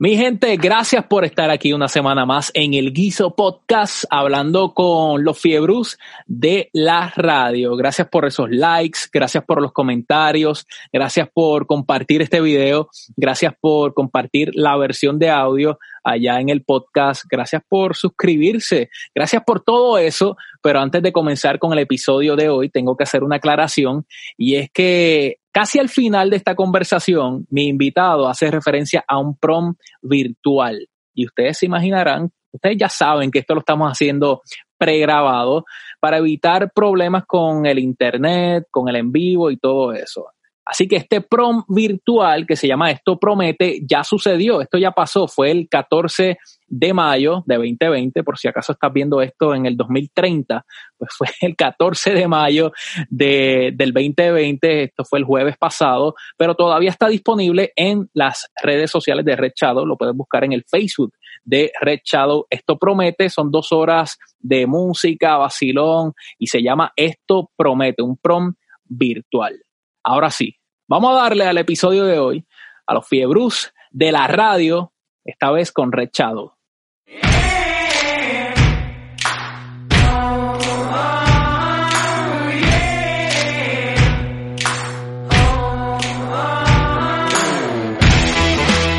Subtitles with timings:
[0.00, 5.24] Mi gente, gracias por estar aquí una semana más en el Guiso Podcast, hablando con
[5.24, 7.74] los fiebrus de la radio.
[7.74, 13.92] Gracias por esos likes, gracias por los comentarios, gracias por compartir este video, gracias por
[13.92, 19.98] compartir la versión de audio allá en el podcast, gracias por suscribirse, gracias por todo
[19.98, 20.36] eso.
[20.62, 24.06] Pero antes de comenzar con el episodio de hoy, tengo que hacer una aclaración
[24.36, 29.36] y es que Casi al final de esta conversación, mi invitado hace referencia a un
[29.36, 30.88] prom virtual.
[31.12, 34.42] Y ustedes se imaginarán, ustedes ya saben que esto lo estamos haciendo
[34.76, 35.64] pregrabado
[35.98, 40.26] para evitar problemas con el internet, con el en vivo y todo eso.
[40.68, 45.26] Así que este prom virtual que se llama Esto Promete ya sucedió, esto ya pasó,
[45.26, 46.36] fue el 14
[46.66, 50.66] de mayo de 2020, por si acaso estás viendo esto en el 2030,
[50.98, 52.72] pues fue el 14 de mayo
[53.08, 58.90] de, del 2020, esto fue el jueves pasado, pero todavía está disponible en las redes
[58.90, 61.14] sociales de Red Shadow, lo puedes buscar en el Facebook
[61.44, 62.46] de Red Shadow.
[62.50, 68.52] Esto promete, son dos horas de música, vacilón, y se llama Esto Promete, un prom
[68.84, 69.62] virtual.
[70.02, 70.57] Ahora sí,
[70.88, 72.44] vamos a darle al episodio de hoy
[72.86, 74.92] a los fiebrus de la radio,
[75.24, 76.56] esta vez con Rechado.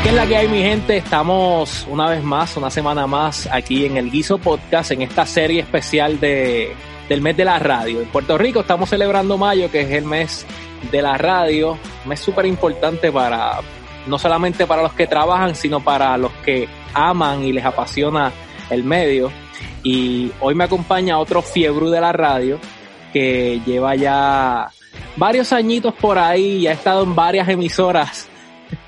[0.02, 0.96] ¿Qué es la que hay, mi gente?
[0.96, 5.60] Estamos una vez más, una semana más aquí en el Guiso Podcast, en esta serie
[5.60, 6.72] especial de,
[7.08, 8.00] del mes de la radio.
[8.00, 10.46] En Puerto Rico estamos celebrando mayo, que es el mes
[10.90, 13.60] de la radio, me es súper importante para,
[14.06, 18.32] no solamente para los que trabajan, sino para los que aman y les apasiona
[18.70, 19.30] el medio.
[19.82, 22.58] Y hoy me acompaña otro fiebre de la radio
[23.12, 24.70] que lleva ya
[25.16, 28.28] varios añitos por ahí y ha estado en varias emisoras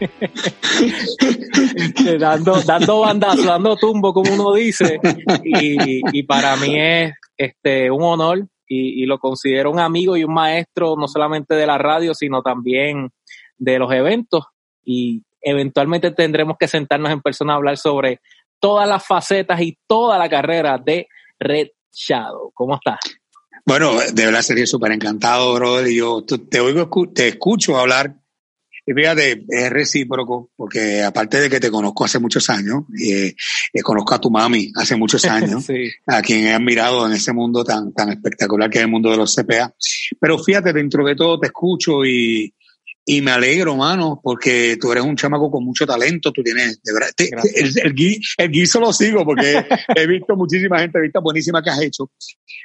[2.18, 5.00] dando, dando bandazo, dando tumbo, como uno dice.
[5.44, 10.32] Y, y para mí es este un honor y, lo considero un amigo y un
[10.32, 13.10] maestro no solamente de la radio, sino también
[13.58, 14.44] de los eventos
[14.84, 18.20] y eventualmente tendremos que sentarnos en persona a hablar sobre
[18.58, 21.08] todas las facetas y toda la carrera de
[21.38, 22.52] Red Shadow.
[22.54, 22.98] ¿Cómo estás?
[23.64, 25.88] Bueno, de verdad sería súper encantado, brother.
[25.92, 28.21] Yo te oigo, te escucho hablar
[28.84, 33.34] y fíjate, es recíproco, porque aparte de que te conozco hace muchos años, eh,
[33.72, 35.66] eh conozco a tu mami hace muchos años,
[36.06, 39.18] a quien he admirado en ese mundo tan, tan espectacular que es el mundo de
[39.18, 39.72] los CPA.
[40.20, 42.52] Pero fíjate, dentro de todo te escucho y,
[43.04, 46.92] y me alegro, mano, porque tú eres un chamaco con mucho talento, tú tienes, de
[46.92, 49.64] verdad, el, el, el, guiso lo sigo porque
[49.96, 52.10] he visto muchísima gente, buenísima que has hecho,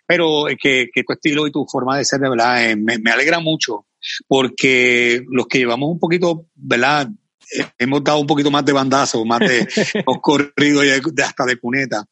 [0.06, 3.11] pero que, que tu estilo y tu forma de ser, de verdad, eh, me, me
[3.11, 3.86] alegra mucho
[4.27, 7.09] porque los que llevamos un poquito, ¿verdad?
[7.57, 11.57] Eh, hemos dado un poquito más de bandazo, más de hemos corrido y hasta de
[11.57, 12.05] cuneta.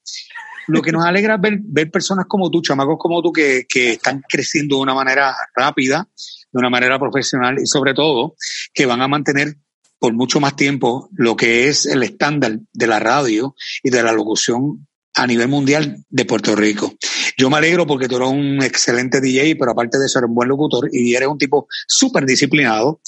[0.68, 3.94] Lo que nos alegra es ver, ver personas como tú, chamacos como tú, que, que
[3.94, 6.08] están creciendo de una manera rápida,
[6.52, 8.36] de una manera profesional y sobre todo
[8.74, 9.58] que van a mantener
[10.00, 14.12] por mucho más tiempo lo que es el estándar de la radio y de la
[14.12, 16.94] locución a nivel mundial de Puerto Rico.
[17.38, 20.36] Yo me alegro porque tú eres un excelente DJ, pero aparte de eso eres un
[20.36, 23.02] buen locutor y eres un tipo súper disciplinado.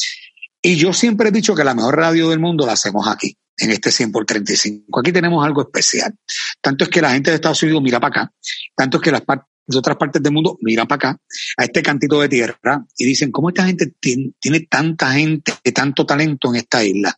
[0.61, 3.71] Y yo siempre he dicho que la mejor radio del mundo la hacemos aquí, en
[3.71, 4.99] este 100 por 35.
[4.99, 6.13] Aquí tenemos algo especial.
[6.61, 8.33] Tanto es que la gente de Estados Unidos mira para acá,
[8.75, 9.23] tanto es que las
[9.67, 11.21] de otras partes del mundo miran para acá,
[11.57, 14.33] a este cantito de tierra, y dicen, ¿cómo esta gente tiene,
[14.69, 17.13] tanta gente, tanto talento en esta isla?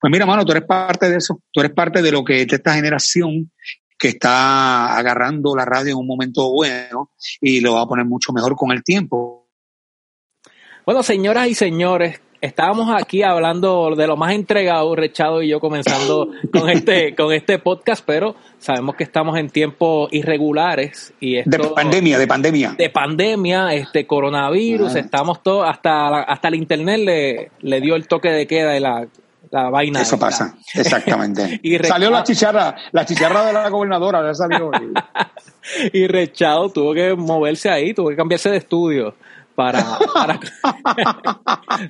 [0.00, 2.56] Pues mira, mano, tú eres parte de eso, tú eres parte de lo que de
[2.56, 3.50] esta generación
[4.00, 8.32] que está agarrando la radio en un momento bueno y lo va a poner mucho
[8.32, 9.46] mejor con el tiempo.
[10.86, 16.30] Bueno, señoras y señores, estábamos aquí hablando de lo más entregado, Rechado y yo comenzando
[16.52, 22.18] con este, con este podcast, pero sabemos que estamos en tiempos irregulares y de pandemia,
[22.18, 22.74] de pandemia.
[22.78, 24.98] De pandemia, este coronavirus, ah.
[25.00, 29.06] estamos todos, hasta, hasta el internet le, le dio el toque de queda de la
[29.50, 30.02] la vaina.
[30.02, 31.60] Eso pasa, exactamente.
[31.62, 34.70] y salió la chicharra, la chicharra de la gobernadora, ya salió.
[35.92, 39.14] y Rechado tuvo que moverse ahí, tuvo que cambiarse de estudio
[39.60, 39.84] para,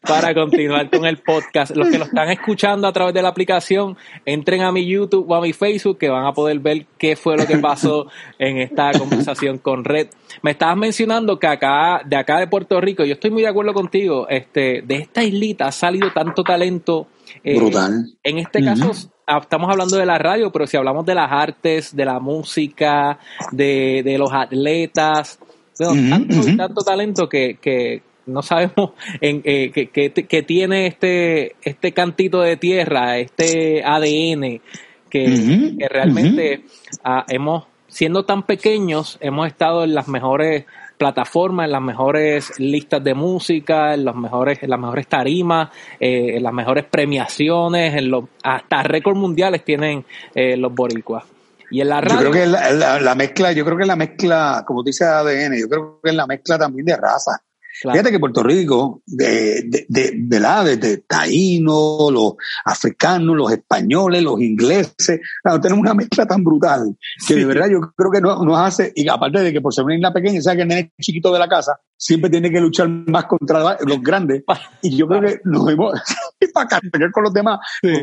[0.03, 1.77] para, continuar con el podcast.
[1.77, 5.35] Los que lo están escuchando a través de la aplicación, entren a mi YouTube o
[5.37, 8.09] a mi Facebook que van a poder ver qué fue lo que pasó
[8.41, 10.09] en esta conversación con Red.
[10.43, 13.73] Me estabas mencionando que acá, de acá de Puerto Rico, yo estoy muy de acuerdo
[13.73, 17.07] contigo, este, de esta islita ha salido tanto talento.
[17.45, 18.13] Eh, Brutal.
[18.23, 18.93] En este caso,
[19.27, 23.19] estamos hablando de la radio, pero si hablamos de las artes, de la música,
[23.53, 25.39] de, de los atletas,
[25.77, 32.57] tanto, tanto talento que, que, no sabemos en eh, que, tiene este, este cantito de
[32.57, 34.61] tierra, este ADN,
[35.09, 36.65] que, realmente
[37.03, 40.67] ah, hemos, siendo tan pequeños, hemos estado en las mejores
[41.01, 46.37] plataformas, en las mejores listas de música, en, los mejores, en las mejores tarimas, eh,
[46.37, 50.05] en las mejores premiaciones, en los, hasta récords mundiales tienen
[50.35, 51.25] eh, los boricuas.
[51.71, 54.63] Y en la radio, Yo creo que la, la, mezcla, yo creo que la mezcla,
[54.67, 57.41] como dice ADN, yo creo que es la mezcla también de raza.
[57.83, 62.35] Fíjate que Puerto Rico, de, de, de, de de, taínos, los
[62.65, 65.21] africanos, los españoles, los ingleses,
[65.63, 66.97] tenemos una mezcla tan brutal
[67.27, 69.95] que de verdad yo creo que nos, hace, y aparte de que por ser una
[69.95, 73.27] isla pequeña, sabes que el nene chiquito de la casa siempre tiene que luchar más
[73.27, 74.43] contra los grandes,
[74.81, 75.93] y yo creo que nos vemos
[76.55, 77.61] para cargar con los demás,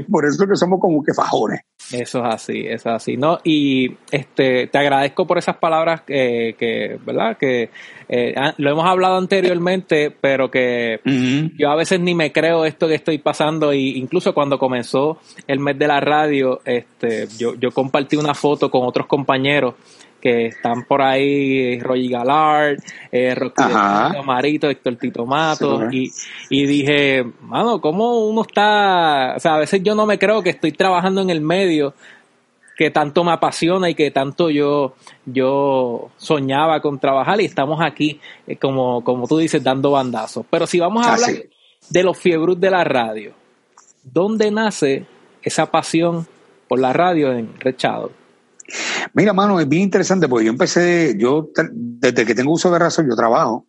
[0.09, 1.61] por eso que somos como que fajones.
[1.91, 3.39] Eso es así, eso es así, ¿no?
[3.43, 7.37] Y este, te agradezco por esas palabras que, que ¿verdad?
[7.37, 7.71] Que
[8.07, 10.99] eh, ah, lo hemos hablado anteriormente, pero que
[11.57, 15.17] yo a veces ni me creo esto que estoy pasando y incluso cuando comenzó
[15.47, 19.73] el mes de la radio, este, yo, yo compartí una foto con otros compañeros
[20.27, 22.79] que están por ahí, Roy Galard,
[23.13, 23.63] eh, Rocky
[24.25, 26.11] Marito, Héctor Tito Mato, y,
[26.49, 29.35] y dije, mano, ¿cómo uno está?
[29.37, 31.93] O sea, a veces yo no me creo que estoy trabajando en el medio
[32.75, 34.95] que tanto me apasiona y que tanto yo,
[35.25, 40.45] yo soñaba con trabajar y estamos aquí, eh, como, como tú dices, dando bandazos.
[40.49, 41.31] Pero si vamos a hablar
[41.89, 43.31] de los fiebros de la radio,
[44.03, 45.05] ¿dónde nace
[45.41, 46.27] esa pasión
[46.67, 48.11] por la radio en Rechado?
[49.13, 53.07] Mira, mano, es bien interesante porque yo empecé, yo desde que tengo uso de razón,
[53.09, 53.67] yo trabajo.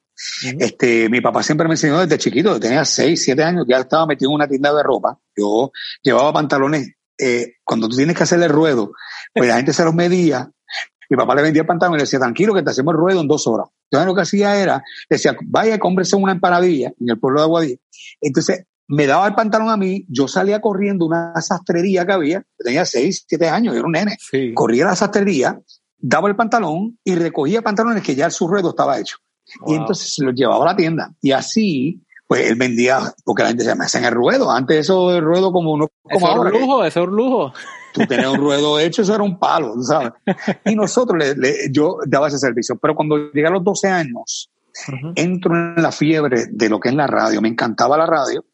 [0.58, 4.30] Este, mi papá siempre me enseñó desde chiquito, tenía 6, 7 años, ya estaba metido
[4.30, 5.18] en una tienda de ropa.
[5.36, 5.70] Yo
[6.02, 6.90] llevaba pantalones.
[7.20, 8.92] Eh, cuando tú tienes que hacerle ruedo,
[9.34, 10.50] pues la gente se los medía.
[11.10, 13.20] Mi papá le vendía el pantalón y le decía, tranquilo, que te hacemos el ruedo
[13.20, 13.68] en dos horas.
[13.90, 17.80] Entonces lo que hacía era, decía, vaya, cómprese una empanadilla en el pueblo de Aguadí.
[18.20, 22.84] Entonces me daba el pantalón a mí, yo salía corriendo una sastrería que había, tenía
[22.84, 24.16] seis, siete años, yo era un nene,
[24.54, 25.60] corría a la sastrería,
[25.98, 29.18] daba el pantalón y recogía pantalones que ya su ruedo estaba hecho.
[29.66, 31.12] Y entonces se los llevaba a la tienda.
[31.22, 34.50] Y así, pues él vendía, porque la gente se me hacen el ruedo.
[34.50, 35.88] Antes eso del ruedo como uno.
[36.02, 37.52] Como eso un lujo, eso es un lujo.
[37.94, 40.12] Tú tenías un ruedo hecho, eso era un palo, ¿sabes?
[40.66, 42.76] Y nosotros, le, yo daba ese servicio.
[42.76, 44.50] Pero cuando llegué a los 12 años,
[45.16, 47.40] entro en la fiebre de lo que es la radio.
[47.40, 48.44] Me encantaba la radio.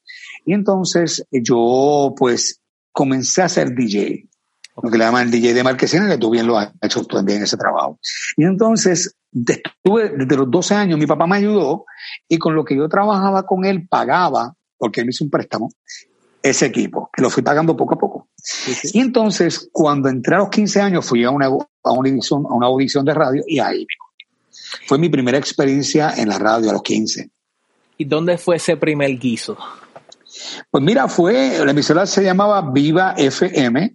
[0.44, 2.60] Y entonces yo pues
[2.92, 4.28] comencé a ser DJ,
[4.82, 7.42] lo que le llaman el DJ de Marquesina, que tú bien lo has hecho también
[7.42, 7.98] ese trabajo.
[8.36, 11.84] Y entonces, estuve, desde los 12 años, mi papá me ayudó
[12.28, 15.70] y con lo que yo trabajaba con él pagaba, porque él me hizo un préstamo,
[16.42, 18.28] ese equipo, que lo fui pagando poco a poco.
[18.92, 21.50] Y entonces, cuando entré a los 15 años, fui a una, a
[21.92, 23.86] una, audición, a una audición de radio y ahí
[24.86, 27.30] fue mi primera experiencia en la radio a los 15.
[27.96, 29.56] ¿Y dónde fue ese primer guiso?
[30.70, 33.94] Pues mira, fue, la emisora se llamaba Viva FM,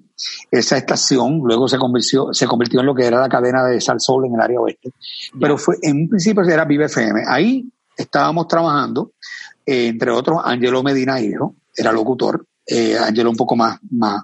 [0.52, 4.00] esa estación, luego se convirtió, se convirtió en lo que era la cadena de Sal
[4.00, 4.92] Sol en el área oeste,
[5.40, 7.24] pero fue, en un principio era Viva FM.
[7.28, 9.12] Ahí estábamos trabajando,
[9.66, 14.24] eh, entre otros, Angelo Medina Hijo, era locutor, eh, Angelo un poco más, más,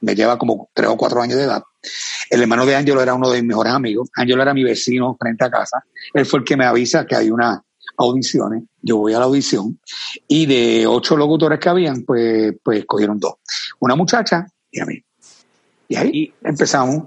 [0.00, 1.62] me lleva como tres o cuatro años de edad.
[2.28, 4.08] El hermano de Angelo era uno de mis mejores amigos.
[4.16, 5.84] Angelo era mi vecino frente a casa.
[6.12, 7.62] Él fue el que me avisa que hay una,
[7.96, 9.78] audiciones, yo voy a la audición
[10.26, 13.34] y de ocho locutores que habían, pues, pues cogieron dos.
[13.80, 15.02] Una muchacha y a mí.
[15.88, 17.04] Y ahí empezamos.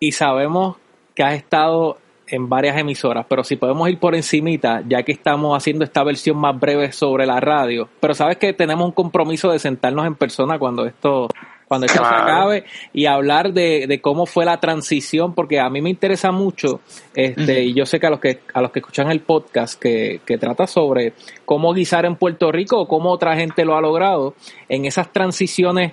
[0.00, 0.76] Y sabemos
[1.14, 5.56] que has estado en varias emisoras, pero si podemos ir por encimita, ya que estamos
[5.56, 9.58] haciendo esta versión más breve sobre la radio, pero sabes que tenemos un compromiso de
[9.58, 11.28] sentarnos en persona cuando esto
[11.68, 15.82] cuando esto se acabe y hablar de, de, cómo fue la transición, porque a mí
[15.82, 16.80] me interesa mucho,
[17.14, 20.20] este, y yo sé que a los que a los que escuchan el podcast que,
[20.24, 21.12] que trata sobre
[21.44, 24.34] cómo guisar en Puerto Rico o cómo otra gente lo ha logrado,
[24.68, 25.92] en esas transiciones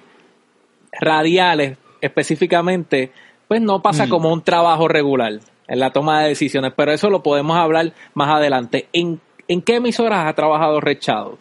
[0.99, 3.11] radiales específicamente,
[3.47, 7.23] pues no pasa como un trabajo regular en la toma de decisiones, pero eso lo
[7.23, 8.87] podemos hablar más adelante.
[8.93, 11.37] ¿En, en qué emisoras ha trabajado Rechado?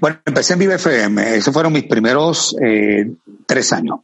[0.00, 3.10] Bueno, empecé en Vive FM, esos fueron mis primeros eh,
[3.46, 4.00] tres años.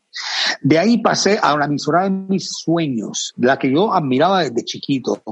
[0.61, 5.23] De ahí pasé a la emisora de mis sueños, la que yo admiraba desde chiquito,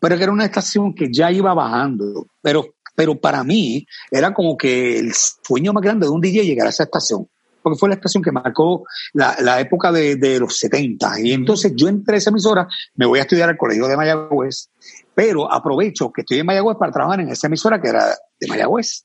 [0.00, 2.26] pero que era una estación que ya iba bajando.
[2.42, 6.66] Pero, pero para mí era como que el sueño más grande de un DJ llegar
[6.66, 7.28] a esa estación,
[7.62, 11.20] porque fue la estación que marcó la, la época de, de, los 70.
[11.20, 14.68] Y entonces yo entré a esa emisora, me voy a estudiar al colegio de Mayagüez,
[15.14, 19.04] pero aprovecho que estoy en Mayagüez para trabajar en esa emisora que era de Mayagüez.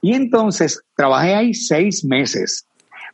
[0.00, 2.66] Y entonces trabajé ahí seis meses.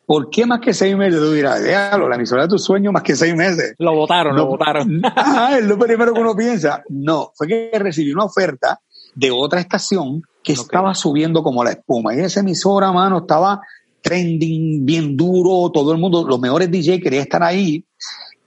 [0.07, 1.21] ¿Por qué más que seis meses?
[1.21, 3.75] Tú dirás, déjalo, la emisora de tu sueño más que seis meses.
[3.79, 5.03] Lo votaron, lo votaron.
[5.59, 6.83] Es lo primero que uno piensa.
[6.89, 8.81] No, fue que recibí una oferta
[9.15, 12.15] de otra estación que estaba subiendo como la espuma.
[12.15, 13.61] Y esa emisora, mano, estaba
[14.01, 17.85] trending, bien duro, todo el mundo, los mejores DJ querían estar ahí.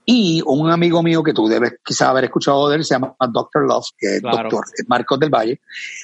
[0.04, 3.62] Y un amigo mío que tú debes quizás haber escuchado de él se llama Dr.
[3.62, 5.60] Love, que es doctor Marcos del Valle.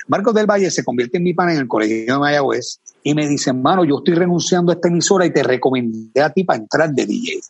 [0.07, 3.27] Marcos del Valle se convierte en mi pan en el colegio de Mayagüez y me
[3.27, 6.91] dice, mano, yo estoy renunciando a esta emisora y te recomendé a ti para entrar
[6.93, 7.41] de DJ.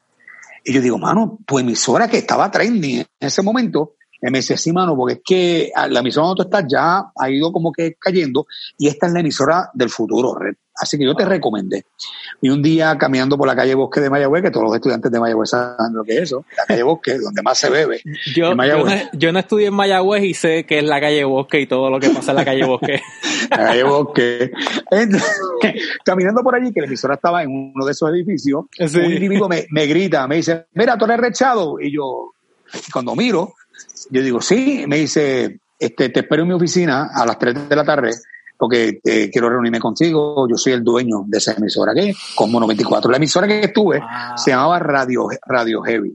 [0.64, 4.56] Y yo digo, mano, tu emisora que estaba trending en ese momento, y me dice,
[4.56, 7.94] sí, mano, porque es que la emisora donde tú estás ya ha ido como que
[7.94, 8.46] cayendo
[8.76, 10.54] y esta es la emisora del futuro, Red.
[10.80, 11.84] Así que yo te recomendé.
[12.40, 15.18] Y un día caminando por la calle Bosque de Mayagüez, que todos los estudiantes de
[15.18, 18.00] Mayagüez saben lo que es eso, la calle Bosque, donde más se bebe.
[18.34, 18.54] Yo,
[19.12, 21.98] yo, no, estudié en Mayagüez y sé que es la calle Bosque y todo lo
[21.98, 23.02] que pasa en la calle Bosque.
[23.50, 24.52] la calle Bosque.
[26.04, 29.66] caminando por allí, que la emisora estaba en uno de esos edificios, un individuo me,
[29.70, 31.80] me grita, me dice, mira, tú eres rechado.
[31.80, 32.34] Y yo,
[32.92, 33.54] cuando miro,
[34.10, 37.76] yo digo, sí, me dice, este, te espero en mi oficina a las 3 de
[37.76, 38.10] la tarde
[38.58, 40.46] porque eh, quiero reunirme contigo.
[40.48, 43.10] Yo soy el dueño de esa emisora que Como 94.
[43.10, 44.02] La emisora que estuve
[44.36, 46.14] se llamaba Radio, Radio Heavy.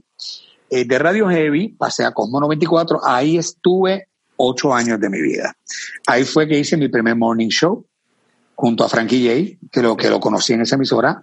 [0.68, 3.00] Eh, de Radio Heavy pasé a Cosmo 94.
[3.02, 5.56] Ahí estuve ocho años de mi vida.
[6.06, 7.86] Ahí fue que hice mi primer morning show
[8.54, 11.20] junto a Frankie J, que lo, que lo conocí en esa emisora.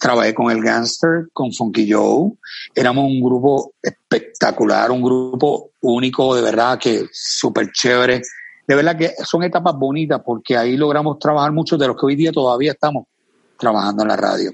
[0.00, 2.32] Trabajé con el Gangster, con Funky Joe.
[2.74, 8.22] Éramos un grupo espectacular, un grupo único, de verdad que súper chévere
[8.68, 12.16] de verdad que son etapas bonitas porque ahí logramos trabajar muchos de los que hoy
[12.16, 13.06] día todavía estamos
[13.58, 14.52] trabajando en la radio.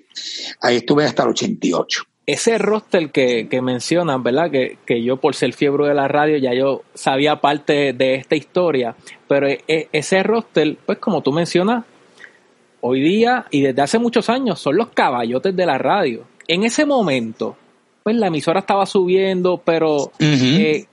[0.61, 2.05] Ahí estuve hasta el 88.
[2.25, 4.53] Ese roster que, que mencionan, ¿verdad?
[4.53, 8.37] Que, que yo por ser fiebre de la radio ya yo sabía parte de esta
[8.37, 8.95] historia,
[9.27, 11.85] pero e, e, ese roster, pues como tú mencionas,
[12.87, 16.25] hoy día y desde hace muchos años son los caballotes de la radio.
[16.47, 17.57] En ese momento,
[18.03, 20.85] pues la emisora estaba subiendo, pero eh,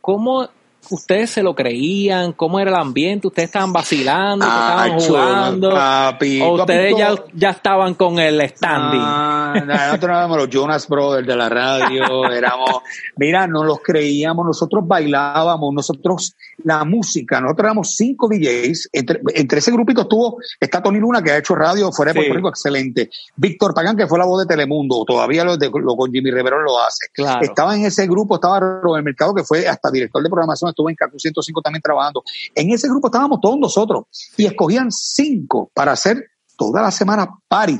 [0.00, 0.48] ¿cómo
[0.90, 6.96] ustedes se lo creían, cómo era el ambiente, ustedes estaban vacilando, estaban jugando, o ustedes
[6.96, 9.00] ya, ya, estaban con el standing.
[9.02, 12.82] Ah, nosotros éramos los Jonas Brothers de la radio, éramos,
[13.16, 19.58] mira, no los creíamos, nosotros bailábamos, nosotros la música, nosotros éramos cinco DJs, entre, entre
[19.58, 23.10] ese grupito estuvo, está Tony Luna que ha hecho radio fuera de Puerto Rico, excelente,
[23.36, 26.62] Víctor Pagán que fue la voz de Telemundo, todavía lo, de, lo con Jimmy Rivero
[26.62, 27.06] lo hace,
[27.42, 30.96] estaba en ese grupo, estaba Robert Mercado que fue hasta director de programación estuve en
[30.96, 32.22] CACU 105 también trabajando.
[32.54, 34.04] En ese grupo estábamos todos nosotros
[34.36, 36.24] y escogían cinco para hacer
[36.56, 37.78] toda la semana party.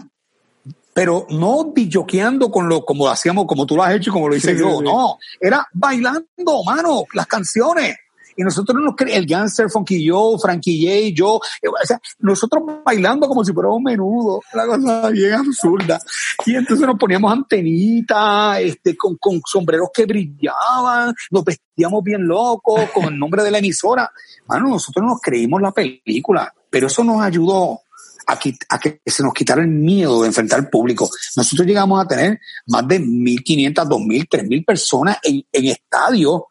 [0.94, 4.34] Pero no billoqueando con lo, como hacíamos, como tú lo has hecho y como lo
[4.34, 4.82] hice yo.
[4.82, 7.96] No, era bailando, mano, las canciones
[8.38, 13.26] y nosotros nos el Gangster Funky Joe, Frankie J, yo, eh, o sea, nosotros bailando
[13.26, 15.98] como si fuera un menudo, la cosa bien absurda.
[16.46, 22.88] Y entonces nos poníamos antenitas, este, con, con sombreros que brillaban, nos vestíamos bien locos,
[22.94, 24.08] con el nombre de la emisora.
[24.46, 27.80] Bueno, nosotros nos creímos la película, pero eso nos ayudó
[28.28, 31.10] a a que, se nos quitara el miedo de enfrentar al público.
[31.34, 36.42] Nosotros llegamos a tener más de 1.500, 2.000, 3.000 personas en, en estadios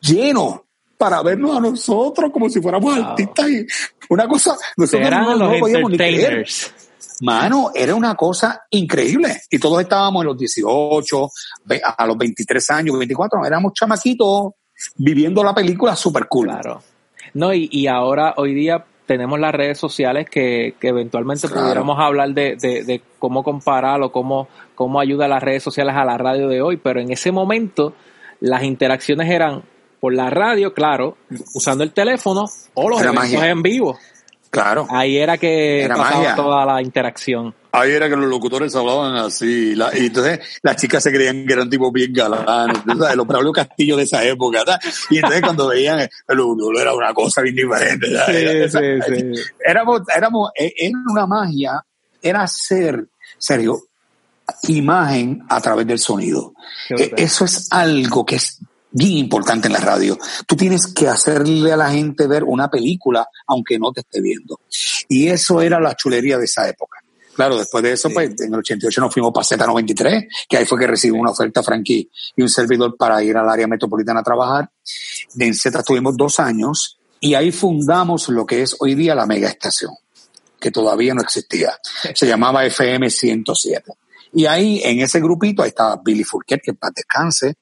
[0.00, 0.60] llenos
[0.96, 3.66] para vernos a nosotros como si fuéramos artistas y
[4.08, 6.46] una cosa, nosotros no, no podíamos ni creer.
[7.22, 9.40] Mano, era una cosa increíble.
[9.50, 11.30] Y todos estábamos en los 18,
[11.96, 14.52] a los 23 años, 24, éramos chamaquitos
[14.96, 16.48] viviendo la película super cool.
[16.48, 16.82] Claro.
[17.34, 22.30] No, y, y ahora, hoy día, tenemos las redes sociales que, que eventualmente pudiéramos hablar
[22.30, 26.48] de, de, de, cómo comparar o cómo, cómo ayuda las redes sociales a la radio
[26.48, 27.94] de hoy, pero en ese momento
[28.40, 29.62] las interacciones eran
[30.00, 31.16] por la radio, claro,
[31.54, 33.98] usando el teléfono o los eventos en vivo.
[34.50, 34.86] Claro.
[34.90, 37.54] Ahí era que era pasaba toda la interacción.
[37.72, 39.74] Ahí era que los locutores hablaban así.
[39.74, 42.78] y entonces las chicas se creían que eran tipos bien galanes.
[42.86, 44.64] Los Braulio Castillo de esa época.
[45.10, 46.08] Y entonces cuando veían el
[46.80, 48.06] era una cosa bien diferente.
[48.26, 49.42] Sí, sí, sí.
[49.62, 51.84] Éramos, éramos, e, era una magia.
[52.22, 53.82] Era hacer, serio,
[54.68, 56.54] imagen a través del sonido.
[56.88, 58.58] E, eso es algo que es
[58.96, 60.18] bien importante en la radio.
[60.46, 64.60] Tú tienes que hacerle a la gente ver una película aunque no te esté viendo.
[65.08, 66.98] Y eso era la chulería de esa época.
[67.34, 70.78] Claro, después de eso, pues en el 88 nos fuimos para Z93, que ahí fue
[70.78, 74.70] que recibimos una oferta Frankie y un servidor para ir al área metropolitana a trabajar.
[75.38, 79.50] En Z estuvimos dos años y ahí fundamos lo que es hoy día la mega
[79.50, 79.92] estación,
[80.58, 81.78] que todavía no existía.
[82.14, 83.92] Se llamaba FM 107.
[84.38, 87.54] Y ahí, en ese grupito, ahí estaba Billy Fourquet, que para descanse.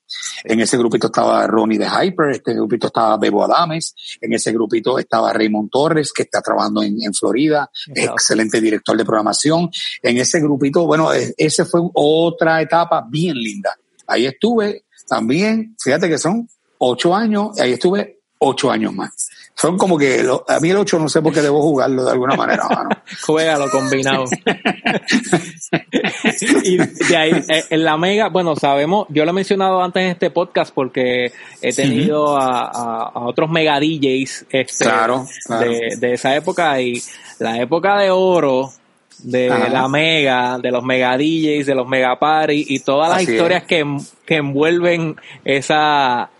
[0.43, 4.99] En ese grupito estaba Ronnie de Hyper, este grupito estaba Bebo Adames, en ese grupito
[4.99, 9.71] estaba Raymond Torres, que está trabajando en, Florida, excelente director de programación.
[10.03, 13.79] En ese grupito, bueno, e, ese fue otra etapa bien linda.
[14.09, 18.14] Ahí estuve también, fíjate que son ocho años, ahí estuve
[18.45, 19.31] ocho años más.
[19.57, 22.35] Son como que, a mí el ocho no sé por qué debo jugarlo de alguna
[22.35, 22.65] manera.
[23.25, 24.25] Juégalo combinado.
[26.65, 30.09] y de ahí, eh, en la Mega, bueno, sabemos, yo lo he mencionado antes en
[30.11, 31.33] este podcast porque
[31.63, 34.89] he tenido a, otros Mega DJs este,
[35.49, 37.01] De, de esa época y
[37.39, 38.73] la época de oro
[39.19, 43.65] de la Mega, de los Mega DJs, de los Mega Party y todas las historias
[43.65, 43.85] que,
[44.27, 46.31] que, envuelven esa,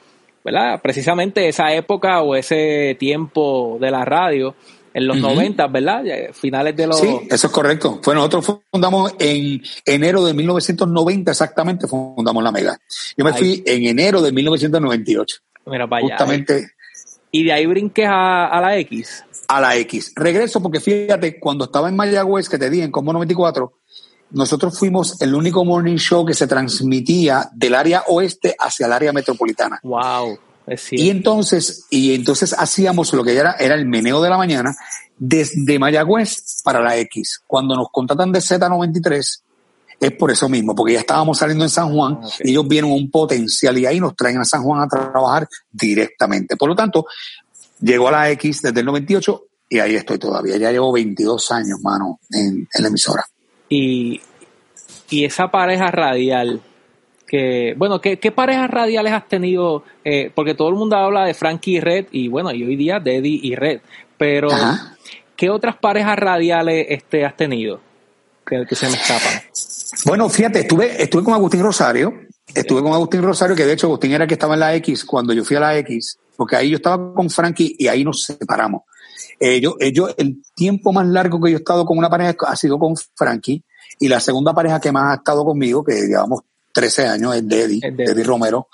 [0.45, 0.81] ¿verdad?
[0.83, 4.55] Precisamente esa época o ese tiempo de la radio
[4.93, 6.05] en los 90, ¿verdad?
[6.33, 7.01] Finales de los...
[7.01, 7.99] Sí, eso es correcto.
[8.03, 12.79] Fue nosotros fundamos en enero de 1990 exactamente, fundamos la Mega.
[13.17, 15.39] Yo me fui en enero de 1998.
[15.67, 16.69] Mira, para Justamente.
[17.33, 20.13] Y de ahí brinques a, a la X a la X.
[20.15, 23.73] Regreso porque fíjate, cuando estaba en Mayagüez, que te di en Combo 94,
[24.35, 29.13] nosotros fuimos el único morning show que se transmitía del área oeste hacia el área
[29.13, 29.81] metropolitana.
[29.83, 30.39] Wow.
[30.91, 34.75] y entonces, y entonces hacíamos lo que era, era el meneo de la mañana
[35.17, 37.43] desde Mayagüez para la X.
[37.47, 39.41] Cuando nos contratan de Z93,
[40.01, 43.11] es por eso mismo, porque ya estábamos saliendo en San Juan, y ellos vieron un
[43.11, 46.57] potencial y ahí nos traen a San Juan a trabajar directamente.
[46.57, 47.07] Por lo tanto,
[47.85, 50.57] Llegó a la X desde el 98 y ahí estoy todavía.
[50.57, 53.25] Ya llevo 22 años, mano, en, la emisora.
[53.69, 54.21] Y,
[55.11, 56.61] y esa pareja radial,
[57.27, 59.85] que, bueno, ¿qué, qué parejas radiales has tenido?
[60.05, 63.01] Eh, porque todo el mundo habla de Frankie y Red, y bueno, y hoy día
[63.01, 63.81] de Eddie y Red,
[64.19, 64.49] pero
[65.37, 67.81] ¿qué otras parejas radiales este, has tenido
[68.47, 69.43] que, que se me escapan?
[70.05, 72.13] Bueno, fíjate, estuve, estuve con Agustín Rosario,
[72.55, 75.05] estuve con Agustín Rosario, que de hecho Agustín era el que estaba en la X
[75.05, 78.23] cuando yo fui a la X, porque ahí yo estaba con Frankie y ahí nos
[78.23, 78.83] separamos.
[79.41, 82.57] Eh, yo, eh, el tiempo más largo que yo he estado con una pareja ha
[82.57, 83.63] sido con Frankie
[83.99, 87.81] y la segunda pareja que más ha estado conmigo, que llevamos 13 años, es Deddy,
[87.81, 88.69] Deddy Romero,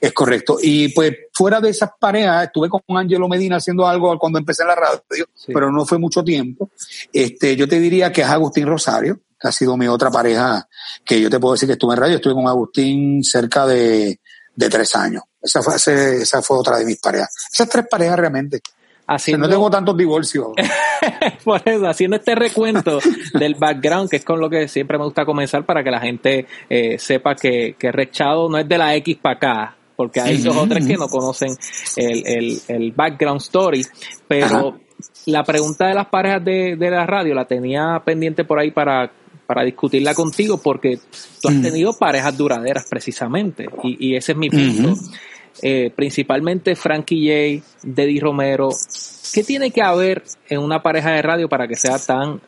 [0.00, 0.58] es correcto.
[0.60, 4.74] Y pues fuera de esas parejas, estuve con Angelo Medina haciendo algo cuando empecé la
[4.74, 6.70] radio, pero no fue mucho tiempo.
[7.12, 10.68] Este, yo te diría que es Agustín Rosario, que ha sido mi otra pareja,
[11.04, 14.18] que yo te puedo decir que estuve en radio, estuve con Agustín cerca de,
[14.56, 15.22] de tres años.
[15.40, 17.28] Esa fue, esa fue otra de mis parejas.
[17.52, 18.60] Esas tres parejas realmente.
[19.36, 20.48] No tengo tantos divorcios.
[21.44, 22.98] Por eso, haciendo este recuento
[23.34, 26.46] del background, que es con lo que siempre me gusta comenzar para que la gente
[26.68, 30.56] eh, sepa que, que Rechado no es de la X para acá, porque hay dos
[30.56, 31.56] o tres que no conocen
[31.96, 33.86] el, el, background story.
[34.26, 34.78] Pero
[35.26, 39.10] la pregunta de las parejas de, de la radio la tenía pendiente por ahí para
[39.46, 40.98] para discutirla contigo porque
[41.40, 41.62] tú has mm.
[41.62, 44.94] tenido parejas duraderas precisamente y, ese es mi punto.
[45.62, 48.68] Eh, principalmente Frankie J, Deddy Romero.
[49.32, 52.40] ¿Qué tiene que haber en una pareja de radio para que sea tan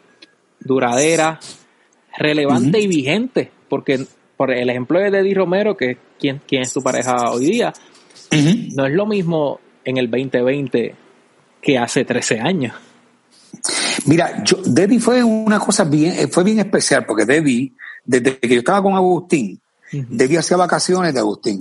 [0.60, 1.40] duradera,
[2.16, 3.50] relevante y vigente?
[3.68, 7.72] Porque por el ejemplo de Deddy Romero, que es quien, es tu pareja hoy día,
[8.76, 10.94] no es lo mismo en el 2020
[11.60, 12.74] que hace 13 años.
[14.06, 17.72] Mira, yo, Debbie fue una cosa bien, eh, fue bien especial, porque Debbie,
[18.04, 21.60] desde que yo estaba con Agustín, Debbie hacía vacaciones de Agustín.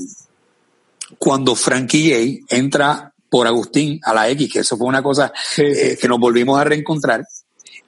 [1.18, 5.98] Cuando Frankie J entra por Agustín a la X, que eso fue una cosa eh,
[6.00, 7.26] que nos volvimos a reencontrar,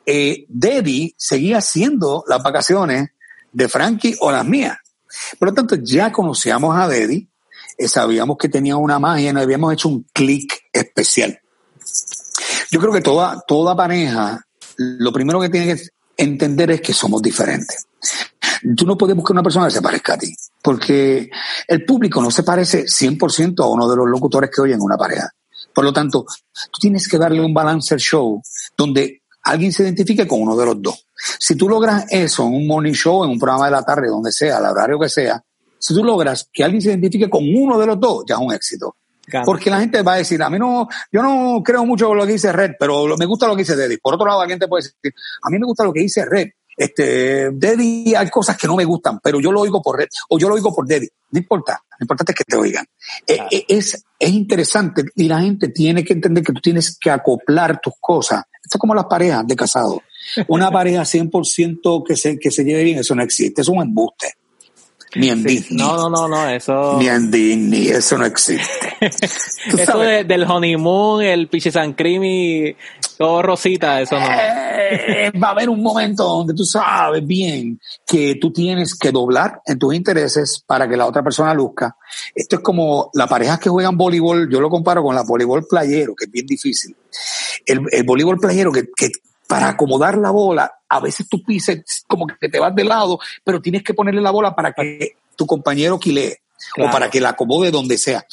[0.05, 3.09] eh, Debbie seguía haciendo las vacaciones
[3.51, 4.77] de Frankie o las mías.
[5.37, 7.27] Por lo tanto, ya conocíamos a Debbie,
[7.77, 11.39] eh, sabíamos que tenía una magia, nos habíamos hecho un clic especial.
[12.71, 14.45] Yo creo que toda, toda pareja,
[14.77, 15.81] lo primero que tiene que
[16.17, 17.87] entender es que somos diferentes.
[18.75, 21.29] Tú no puedes buscar una persona que se parezca a ti, porque
[21.67, 25.29] el público no se parece 100% a uno de los locutores que oyen una pareja.
[25.73, 26.25] Por lo tanto,
[26.71, 28.41] tú tienes que darle un balance al show
[28.77, 31.05] donde alguien se identifique con uno de los dos.
[31.39, 34.31] Si tú logras eso en un morning show, en un programa de la tarde, donde
[34.31, 35.43] sea, al horario que sea,
[35.77, 38.53] si tú logras que alguien se identifique con uno de los dos, ya es un
[38.53, 38.95] éxito.
[39.45, 42.33] Porque la gente va a decir, a mí no, yo no creo mucho lo que
[42.33, 43.97] dice Red, pero me gusta lo que dice Deddy.
[43.97, 46.47] Por otro lado, alguien te puede decir, a mí me gusta lo que dice Red.
[46.79, 50.39] Este, Deddy hay cosas que no me gustan, pero yo lo oigo por Red, o
[50.39, 51.09] yo lo oigo por Deddy.
[51.31, 52.85] No importa, lo importante es que te oigan.
[53.27, 57.11] Eh, eh, es, es interesante y la gente tiene que entender que tú tienes que
[57.11, 58.45] acoplar tus cosas.
[58.63, 59.97] Esto es como las parejas de casados.
[60.47, 64.35] Una pareja 100% que se, que se lleve bien, eso no existe, es un embuste.
[65.15, 65.79] Ni en Disney.
[65.79, 66.97] No, no, no, no, eso.
[66.99, 68.95] Ni en Disney, eso no existe.
[69.01, 72.75] eso del honeymoon, el piche san y
[73.19, 74.25] todo rosita, eso no.
[74.31, 77.77] Eh, va a haber un momento donde tú sabes bien
[78.07, 81.97] que tú tienes que doblar en tus intereses para que la otra persona luzca.
[82.33, 86.15] Esto es como las parejas que juegan voleibol, yo lo comparo con la voleibol playero,
[86.15, 86.95] que es bien difícil.
[87.65, 89.11] El, el voleibol playero que, que
[89.49, 93.61] para acomodar la bola, a veces tú pises como que te vas de lado, pero
[93.61, 96.37] tienes que ponerle la bola para que tu compañero quilee
[96.77, 98.25] o para que la acomode donde sea.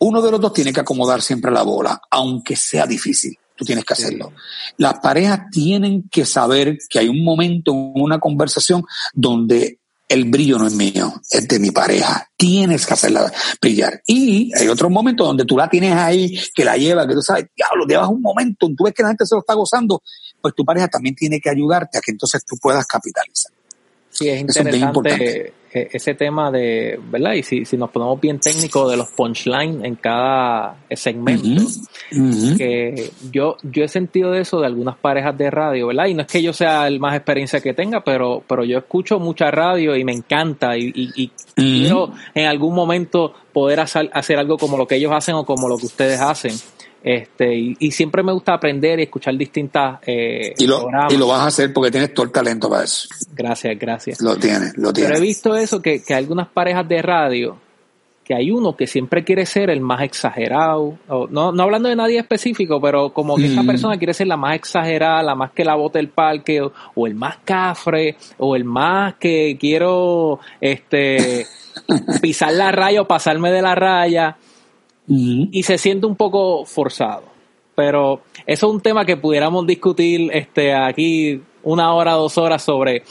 [0.00, 3.38] uno de los dos tiene que acomodar siempre la bola, aunque sea difícil.
[3.56, 4.32] Tú tienes que hacerlo.
[4.78, 10.58] Las parejas tienen que saber que hay un momento en una conversación donde el brillo
[10.58, 12.28] no es mío, es de mi pareja.
[12.36, 14.02] Tienes que hacerla brillar.
[14.06, 17.46] Y hay otros momentos donde tú la tienes ahí, que la lleva, que tú sabes,
[17.56, 20.02] diablo, llevas un momento, tú ves que la gente se lo está gozando,
[20.40, 23.53] pues tu pareja también tiene que ayudarte a que entonces tú puedas capitalizar.
[24.14, 27.32] Sí, es interesante e, ese tema de, ¿verdad?
[27.32, 31.64] Y si, si nos ponemos bien técnicos de los punchlines en cada segmento,
[32.56, 36.06] que yo, yo he sentido de eso de algunas parejas de radio, ¿verdad?
[36.06, 39.18] Y no es que yo sea el más experiencia que tenga, pero, pero yo escucho
[39.18, 44.58] mucha radio y me encanta y, y, quiero en algún momento poder hacer, hacer algo
[44.58, 46.52] como lo que ellos hacen o como lo que ustedes hacen.
[47.04, 51.42] Este, y, siempre me gusta aprender y escuchar distintas eh, y lo, Y lo vas
[51.42, 53.08] a hacer porque tienes todo el talento para eso.
[53.34, 54.22] Gracias, gracias.
[54.22, 55.12] Lo tienes, lo tienes.
[55.12, 57.58] Pero he visto eso, que, que algunas parejas de radio,
[58.24, 60.96] que hay uno que siempre quiere ser el más exagerado,
[61.28, 63.66] no, no hablando de nadie específico, pero como que esa mm.
[63.66, 66.62] persona quiere ser la más exagerada, la más que la bote el parque,
[66.94, 71.46] o, el más cafre, o el más que quiero este
[72.22, 74.38] pisar la raya o pasarme de la raya
[75.06, 77.34] y se siente un poco forzado.
[77.74, 83.02] Pero eso es un tema que pudiéramos discutir este, aquí una hora, dos horas sobre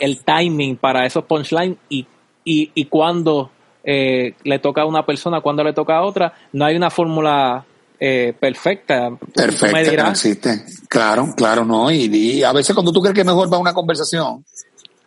[0.00, 2.06] el timing para esos punchlines y,
[2.44, 3.50] y, y cuándo
[3.82, 6.32] eh, le toca a una persona, cuándo le toca a otra.
[6.52, 7.64] No hay una fórmula
[7.98, 9.10] eh, perfecta.
[9.34, 10.64] Perfecta, no existe.
[10.88, 11.90] Claro, claro, no.
[11.90, 14.44] Y, y, a veces cuando tú crees que mejor va una conversación,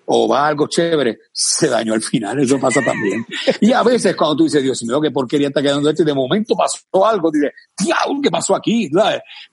[0.10, 3.26] o va algo chévere, se dañó al final, eso pasa también.
[3.60, 6.14] Y a veces cuando tú dices, Dios mío, qué porquería está quedando esto, y de
[6.14, 8.90] momento pasó algo, dices, diablo, ¿qué pasó aquí?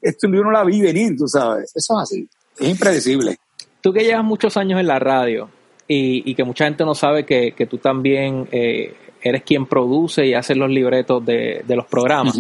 [0.01, 1.73] Esto yo no la vi venir, tú sabes.
[1.75, 3.37] Eso es así, es impredecible.
[3.81, 5.51] Tú que llevas muchos años en la radio
[5.89, 10.25] y, y que mucha gente no sabe que, que tú también eh, eres quien produce
[10.27, 12.39] y hace los libretos de, de los programas.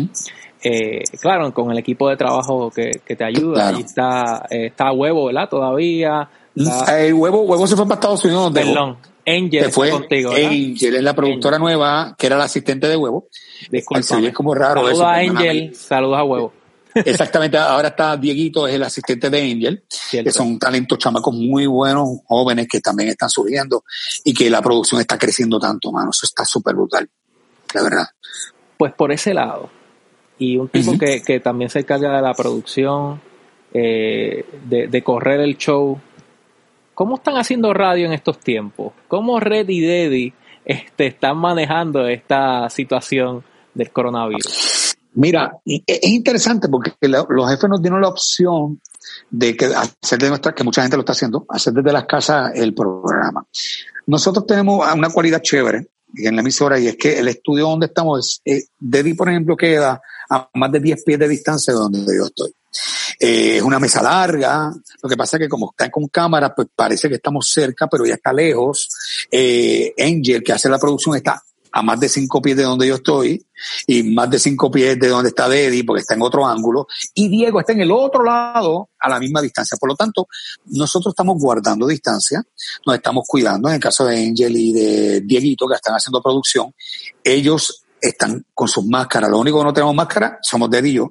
[0.65, 4.93] Eh, claro, con el equipo de trabajo que, que te ayuda, ahí está, eh, está
[4.93, 5.49] Huevo, ¿verdad?
[5.49, 8.53] Todavía, el huevo, huevo se fue para Estados Unidos.
[8.53, 8.97] Perdón.
[9.27, 13.29] Angel fue contigo, Angel es la productora nueva, que era la asistente de huevo.
[13.71, 14.19] Disculpa.
[14.21, 16.53] Es como raro saludos a Angel, saludos a huevo.
[16.95, 22.19] Exactamente, ahora está Dieguito, es el asistente de Angel, que son talentos chamacos muy buenos,
[22.27, 23.83] jóvenes que también están subiendo
[24.23, 26.11] y que la producción está creciendo tanto, mano.
[26.11, 27.09] Eso está súper brutal,
[27.73, 28.07] la verdad.
[28.77, 29.71] Pues por ese lado.
[30.39, 33.21] Y un tipo que, que también se encarga de la producción,
[33.73, 35.99] eh, de, de correr el show,
[36.95, 38.93] ¿Cómo están haciendo radio en estos tiempos?
[39.09, 40.33] ¿Cómo Red y Deddy
[40.65, 43.43] este, están manejando esta situación
[43.75, 44.97] del coronavirus?
[45.15, 48.81] Mira, es interesante porque los jefes nos dieron la opción
[49.31, 52.53] de que hacer de nuestra, que mucha gente lo está haciendo, hacer desde las casas
[52.55, 53.45] el programa.
[54.07, 58.41] Nosotros tenemos una cualidad chévere en la emisora y es que el estudio donde estamos,
[58.45, 58.65] eh,
[59.17, 60.01] por ejemplo, queda
[60.31, 62.53] a más de 10 pies de distancia de donde yo estoy.
[63.21, 64.73] Eh, es una mesa larga.
[65.03, 68.05] Lo que pasa es que como están con cámara, pues parece que estamos cerca, pero
[68.05, 68.89] ya está lejos.
[69.31, 71.43] Eh, Angel, que hace la producción, está
[71.77, 73.45] a más de cinco pies de donde yo estoy
[73.89, 77.29] y más de cinco pies de donde está Deddy porque está en otro ángulo y
[77.29, 79.77] Diego está en el otro lado a la misma distancia.
[79.77, 80.29] Por lo tanto,
[80.67, 82.45] nosotros estamos guardando distancia,
[82.87, 83.69] nos estamos cuidando.
[83.69, 86.73] En el caso de Angel y de Dieguito que están haciendo producción,
[87.25, 89.29] ellos están con sus máscaras.
[89.29, 91.11] Lo único que no tenemos máscara somos Deddy y yo,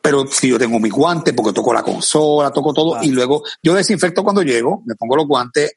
[0.00, 3.74] pero si yo tengo mi guante, porque toco la consola, toco todo, y luego yo
[3.74, 5.72] desinfecto cuando llego, me pongo los guantes,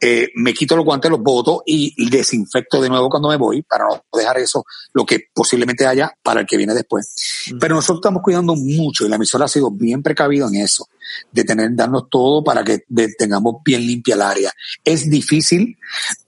[0.00, 3.84] eh, me quito los guantes, los boto y desinfecto de nuevo cuando me voy para
[3.84, 7.14] no dejar eso, lo que posiblemente haya para el que viene después.
[7.58, 10.88] Pero nosotros estamos cuidando mucho y la emisora ha sido bien precavido en eso,
[11.30, 12.84] de tener, darnos todo para que
[13.18, 14.52] tengamos bien limpia el área.
[14.84, 15.76] Es difícil,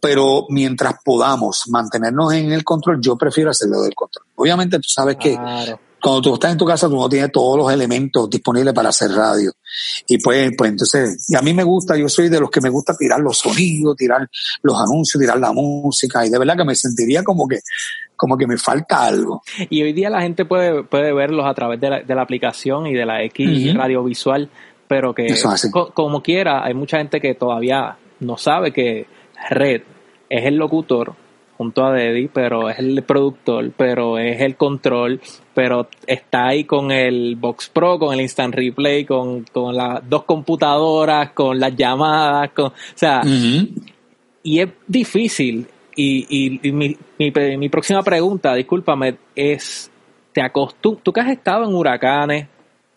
[0.00, 4.26] pero mientras podamos mantenernos en el control, yo prefiero hacerlo del control.
[4.36, 5.36] Obviamente tú sabes que
[6.00, 9.10] cuando tú estás en tu casa, tú no tienes todos los elementos disponibles para hacer
[9.10, 9.50] radio.
[10.06, 12.68] Y pues, pues entonces, y a mí me gusta, yo soy de los que me
[12.68, 14.28] gusta tirar los sonidos, tirar
[14.62, 17.60] los anuncios, tirar la música, y de verdad que me sentiría como que,
[18.16, 19.42] como que me falta algo.
[19.70, 22.86] Y hoy día la gente puede, puede verlos a través de la, de la aplicación
[22.86, 24.48] y de la X radiovisual,
[24.86, 25.34] pero que
[25.94, 29.06] como quiera, hay mucha gente que todavía no sabe que
[29.50, 29.82] Red
[30.28, 31.14] es el locutor
[31.58, 35.20] junto a Deddy, pero es el productor, pero es el control,
[35.52, 40.22] pero está ahí con el Box Pro, con el Instant Replay, con, con las dos
[40.22, 43.22] computadoras, con las llamadas, con, o sea,
[44.44, 45.66] y es difícil.
[45.96, 49.90] Y, y, mi, mi, mi, próxima pregunta, discúlpame, es,
[50.32, 52.46] ¿te acostumbras, tú que has estado en huracanes,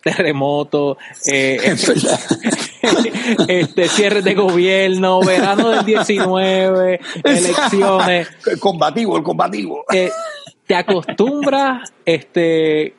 [0.04, 1.58] terremotos, eh,
[3.48, 8.28] este cierre de gobierno, verano del 19, elecciones.
[8.46, 9.86] El combativo, el combativo.
[9.94, 10.12] Eh,
[10.66, 12.96] te acostumbras, este,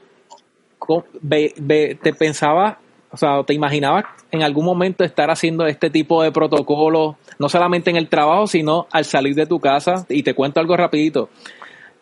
[1.21, 2.77] te pensabas,
[3.11, 7.91] o sea, te imaginabas en algún momento estar haciendo este tipo de protocolos, no solamente
[7.91, 10.07] en el trabajo, sino al salir de tu casa.
[10.09, 11.29] Y te cuento algo rapidito.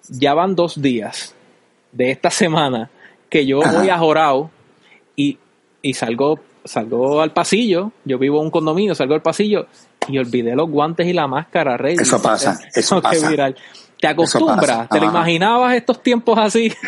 [0.09, 1.35] Ya van dos días
[1.93, 2.91] de esta semana
[3.29, 4.51] que yo voy a Jorao
[5.17, 5.39] y,
[5.83, 7.93] y salgo, salgo al pasillo.
[8.05, 9.67] Yo vivo en un condominio, salgo al pasillo
[10.09, 11.97] y olvidé los guantes y la máscara, Rey.
[11.99, 13.55] Eso pasa, eso pasa.
[14.01, 14.89] ¿Te acostumbras?
[14.89, 16.73] ¿Te lo imaginabas estos tiempos así?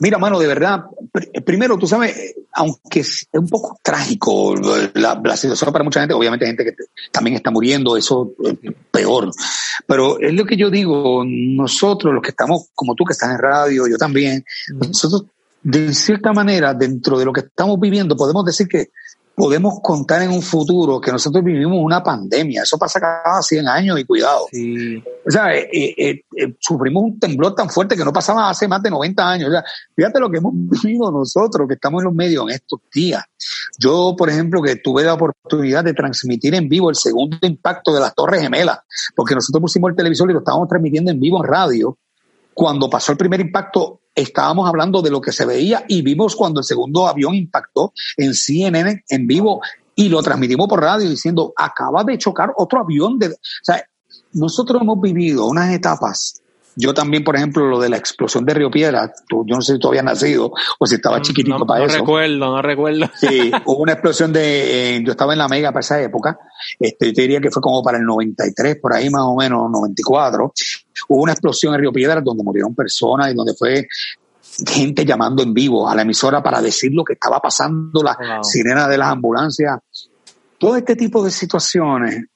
[0.00, 0.84] Mira, mano, de verdad,
[1.44, 4.54] primero, tú sabes, aunque es un poco trágico
[4.94, 6.74] la, situación para mucha gente, obviamente gente que
[7.10, 9.30] también está muriendo, eso es peor.
[9.86, 13.38] Pero es lo que yo digo, nosotros, los que estamos, como tú que estás en
[13.38, 15.24] radio, yo también, nosotros,
[15.68, 18.90] de cierta manera, dentro de lo que estamos viviendo, podemos decir que
[19.34, 22.62] podemos contar en un futuro que nosotros vivimos una pandemia.
[22.62, 24.44] Eso pasa cada 100 años y cuidado.
[24.44, 28.80] O sea, eh, eh, eh, sufrimos un temblor tan fuerte que no pasaba hace más
[28.80, 29.48] de 90 años.
[29.48, 29.64] O sea,
[29.96, 30.52] fíjate lo que hemos
[30.84, 33.24] vivido nosotros, que estamos en los medios en estos días.
[33.76, 37.98] Yo, por ejemplo, que tuve la oportunidad de transmitir en vivo el segundo impacto de
[37.98, 38.78] las Torres Gemelas,
[39.16, 41.98] porque nosotros pusimos el televisor y lo estábamos transmitiendo en vivo en radio.
[42.54, 46.60] Cuando pasó el primer impacto, estábamos hablando de lo que se veía y vimos cuando
[46.60, 49.60] el segundo avión impactó en CNN en vivo
[49.94, 53.18] y lo transmitimos por radio diciendo, acaba de chocar otro avión.
[53.18, 53.36] De...
[54.32, 56.42] Nosotros hemos vivido unas etapas
[56.78, 59.78] yo también, por ejemplo, lo de la explosión de Río Piedra, yo no sé si
[59.78, 61.94] tú habías nacido o si estaba chiquitito para eso.
[61.94, 63.10] No recuerdo, no recuerdo.
[63.18, 66.38] Sí, hubo una explosión de, yo estaba en la Mega para esa época,
[66.78, 69.70] este, yo te diría que fue como para el 93, por ahí más o menos,
[69.70, 70.52] 94.
[71.08, 73.88] Hubo una explosión en Río Piedra donde murieron personas y donde fue
[74.66, 78.86] gente llamando en vivo a la emisora para decir lo que estaba pasando, la sirena
[78.86, 79.78] de las ambulancias.
[80.58, 82.26] Todo este tipo de situaciones,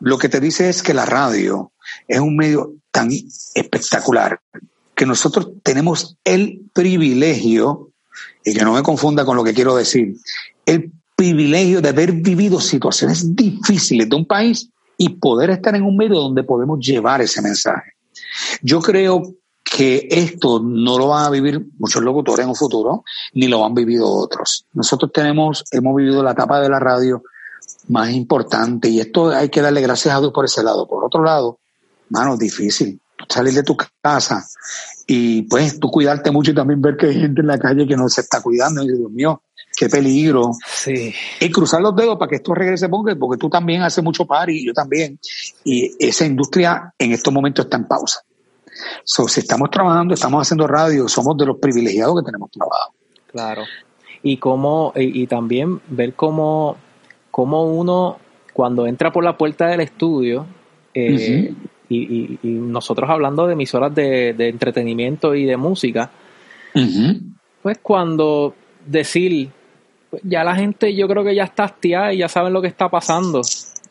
[0.00, 1.72] lo que te dice es que la radio
[2.06, 3.10] es un medio tan
[3.54, 4.40] espectacular
[4.94, 7.90] que nosotros tenemos el privilegio,
[8.44, 10.16] y que no me confunda con lo que quiero decir,
[10.66, 15.96] el privilegio de haber vivido situaciones difíciles de un país y poder estar en un
[15.96, 17.92] medio donde podemos llevar ese mensaje.
[18.60, 19.22] Yo creo
[19.64, 23.74] que esto no lo van a vivir muchos locutores en un futuro, ni lo han
[23.74, 24.66] vivido otros.
[24.74, 27.22] Nosotros tenemos, hemos vivido la etapa de la radio
[27.88, 30.86] más importante y esto hay que darle gracias a Dios por ese lado.
[30.86, 31.58] Por otro lado,
[32.12, 33.00] mano, difícil.
[33.28, 34.44] Salir de tu casa
[35.06, 37.96] y pues tú cuidarte mucho y también ver que hay gente en la calle que
[37.96, 38.82] no se está cuidando.
[38.82, 39.42] Y Dios mío,
[39.76, 40.52] qué peligro.
[40.66, 41.14] Sí.
[41.40, 44.50] Y cruzar los dedos para que esto regrese porque, porque tú también haces mucho par
[44.50, 45.18] y yo también.
[45.64, 48.20] Y esa industria en estos momentos está en pausa.
[49.04, 52.94] So, si estamos trabajando, estamos haciendo radio, somos de los privilegiados que tenemos trabajo.
[53.26, 53.62] Claro.
[54.22, 56.76] Y cómo, y, también ver cómo,
[57.30, 58.18] cómo uno,
[58.52, 60.46] cuando entra por la puerta del estudio,
[60.94, 61.54] eh,
[61.92, 66.10] y, nosotros hablando de emisoras de, entretenimiento y de música,
[67.62, 68.54] pues cuando
[68.86, 69.50] decir,
[70.10, 72.68] pues ya la gente yo creo que ya está hastiada y ya saben lo que
[72.68, 73.42] está pasando.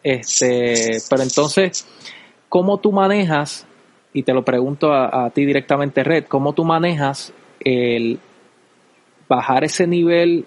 [0.04, 1.88] Este, pero entonces,
[2.50, 3.66] ¿cómo tú manejas,
[4.14, 8.20] y te lo pregunto a, ti directamente, Red, cómo tú manejas el
[9.30, 10.46] bajar ese nivel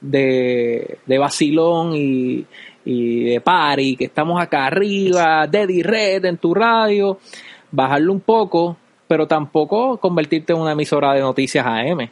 [0.00, 2.46] de, de vacilón y,
[2.90, 7.18] y de party, que estamos acá arriba, Daddy Red en tu radio,
[7.70, 8.76] bajarlo un poco,
[9.06, 12.10] pero tampoco convertirte en una emisora de noticias AM.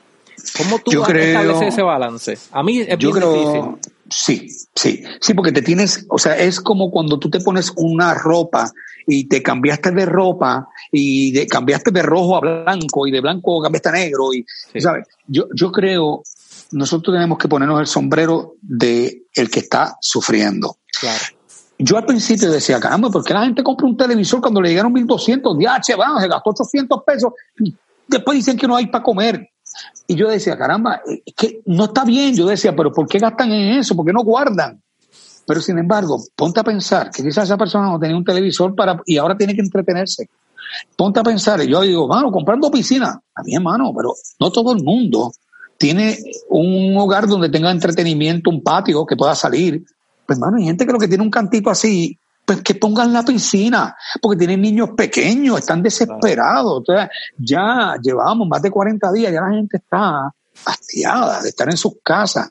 [0.56, 2.38] ¿Cómo tú estableces ese balance?
[2.52, 3.92] A mí es yo creo, difícil.
[4.08, 8.14] Sí, sí, sí, porque te tienes, o sea, es como cuando tú te pones una
[8.14, 8.70] ropa
[9.04, 13.60] y te cambiaste de ropa y de, cambiaste de rojo a blanco y de blanco
[13.60, 14.46] cambiaste a negro y,
[14.80, 15.08] ¿sabes?
[15.26, 16.22] Yo, yo creo
[16.72, 20.78] nosotros tenemos que ponernos el sombrero de el que está sufriendo.
[21.78, 24.92] Yo al principio decía, caramba, ¿por qué la gente compra un televisor cuando le llegaron
[24.92, 25.56] 1200?
[25.60, 27.32] Ya, che, bueno, se gastó 800 pesos.
[27.60, 27.74] Y
[28.06, 29.48] después dicen que no hay para comer.
[30.06, 32.34] Y yo decía, caramba, es que no está bien.
[32.34, 33.94] Yo decía, pero ¿por qué gastan en eso?
[33.94, 34.82] ¿Por qué no guardan?
[35.46, 39.00] Pero sin embargo, ponte a pensar que quizás esa persona no tenía un televisor para
[39.06, 40.28] y ahora tiene que entretenerse.
[40.96, 43.18] Ponte a pensar, y yo digo, mano, comprando piscina.
[43.34, 45.32] A mí, hermano, pero no todo el mundo
[45.78, 49.84] tiene un hogar donde tenga entretenimiento, un patio que pueda salir.
[50.26, 53.24] Pues, hermano, hay gente que lo que tiene un cantito así, pues que pongan la
[53.24, 56.80] piscina, porque tienen niños pequeños, están desesperados.
[56.80, 61.76] Entonces, ya llevamos más de 40 días, ya la gente está hastiada de estar en
[61.76, 62.50] sus casas.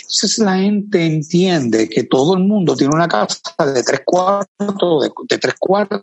[0.00, 3.38] Entonces la gente entiende que todo el mundo tiene una casa
[3.72, 6.00] de tres cuartos, de, tres cuartos,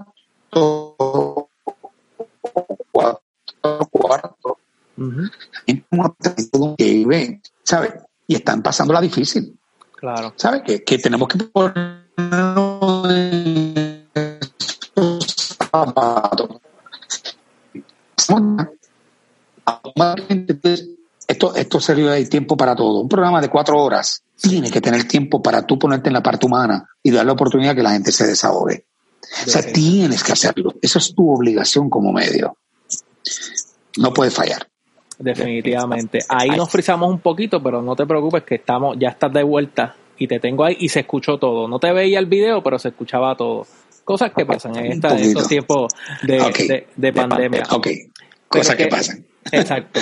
[2.91, 4.34] cuatro cuartos,
[7.63, 7.93] ¿sabes?
[8.27, 9.57] Y están pasando la difícil.
[9.95, 10.33] Claro.
[10.35, 10.61] ¿Sabes?
[10.63, 14.05] Que, que tenemos que ponernos en
[21.27, 23.01] esto, esto serio hay tiempo para todo.
[23.01, 26.45] Un programa de cuatro horas tiene que tener tiempo para tú ponerte en la parte
[26.45, 28.85] humana y dar la oportunidad que la gente se desahogue.
[29.45, 30.73] O sea, tienes que hacerlo.
[30.81, 32.57] Esa es tu obligación como medio.
[33.97, 34.69] No puedes fallar.
[35.17, 36.19] Definitivamente.
[36.29, 39.95] Ahí nos frizamos un poquito, pero no te preocupes que estamos, ya estás de vuelta
[40.17, 41.67] y te tengo ahí y se escuchó todo.
[41.67, 43.65] No te veía el video, pero se escuchaba todo.
[44.03, 47.63] Cosas que pasan en, estos tiempos de, de, pandemia.
[47.71, 47.87] Ok,
[48.47, 49.25] cosas que, pasan.
[49.51, 49.99] Exacto.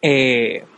[0.00, 0.64] Eh,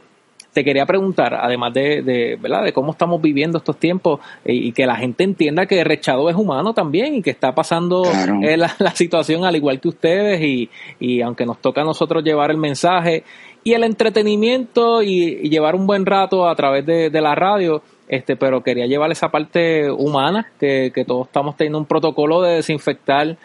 [0.54, 2.62] te quería preguntar, además de, ¿verdad?
[2.62, 6.36] de cómo estamos viviendo estos tiempos eh, y que la gente entienda que Rechado es
[6.36, 8.04] humano también y que está pasando
[8.42, 12.52] eh, la, situación al igual que ustedes y, y, aunque nos toca a nosotros llevar
[12.52, 13.24] el mensaje
[13.64, 18.36] y el entretenimiento y, llevar un buen rato a través de, de, la radio, este,
[18.36, 23.36] pero quería llevar esa parte humana, que, que todos estamos teniendo un protocolo de desinfectar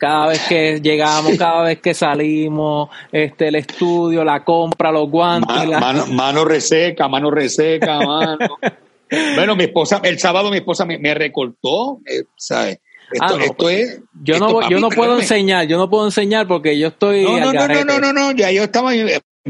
[0.00, 5.68] cada vez que llegamos, cada vez que salimos, este, el estudio, la compra, los guantes.
[6.10, 8.56] mano, reseca, mano reseca, mano.
[9.36, 12.78] bueno, mi esposa, el sábado mi esposa me, recortó, eh, ¿sabes?
[13.12, 14.00] Esto, ah, esto, es.
[14.22, 17.24] Yo no, yo no puedo enseñar, yo no puedo enseñar porque yo estoy.
[17.24, 18.92] No, no, no, no, no, no, ya yo estaba.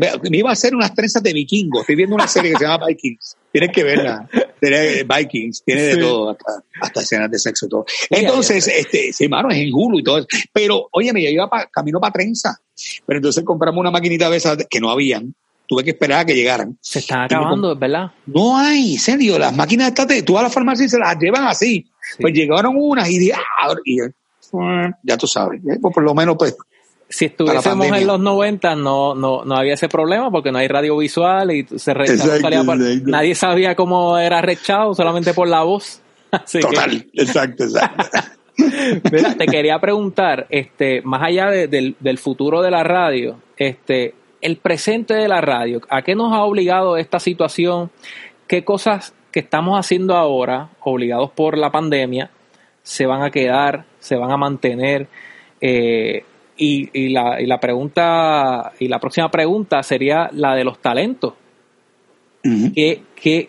[0.00, 1.82] Me iba a hacer unas trenzas de vikingos.
[1.82, 3.36] Estoy viendo una serie que se llama Vikings.
[3.52, 4.28] Tienes que verla.
[4.60, 6.36] Tiene Vikings, tiene de todo,
[6.80, 7.84] hasta, escenas de sexo y todo.
[8.08, 10.26] Entonces, este, sí, mano, es en Hulu y todo eso.
[10.52, 12.58] Pero, oye, me iba camino para trenza.
[13.06, 15.34] Pero entonces compramos una maquinita de esas que no habían.
[15.66, 16.76] Tuve que esperar a que llegaran.
[16.80, 18.10] Se están acabando, ¿verdad?
[18.26, 19.38] No hay, serio.
[19.38, 21.86] Las máquinas estas, tú a la farmacia se las llevan así.
[22.20, 23.98] Pues llegaron unas y, ah, y,
[25.02, 25.60] ya tú sabes.
[25.60, 26.56] Eh, pues por lo menos, pues,
[27.11, 31.51] si estuviésemos en los 90 no, no, no había ese problema porque no hay radiovisual
[31.51, 32.62] y se salía
[33.05, 36.01] nadie sabía cómo era rechado solamente por la voz.
[36.31, 38.18] Total, exacto, exacto.
[39.38, 45.14] te quería preguntar, este, más allá del, del futuro de la radio, este, el presente
[45.14, 47.90] de la radio, ¿a qué nos ha obligado esta situación?
[48.46, 52.31] ¿Qué cosas que estamos haciendo ahora, obligados por la pandemia,
[52.85, 55.09] se van a quedar, se van a mantener?
[55.61, 56.25] Eh,
[56.61, 61.33] y, y, la, y la pregunta, y la próxima pregunta sería la de los talentos.
[62.42, 63.49] ¿Qué, qué,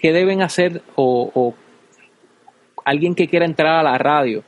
[0.00, 1.54] deben hacer o,
[2.86, 4.42] alguien que quiera entrar a la radio?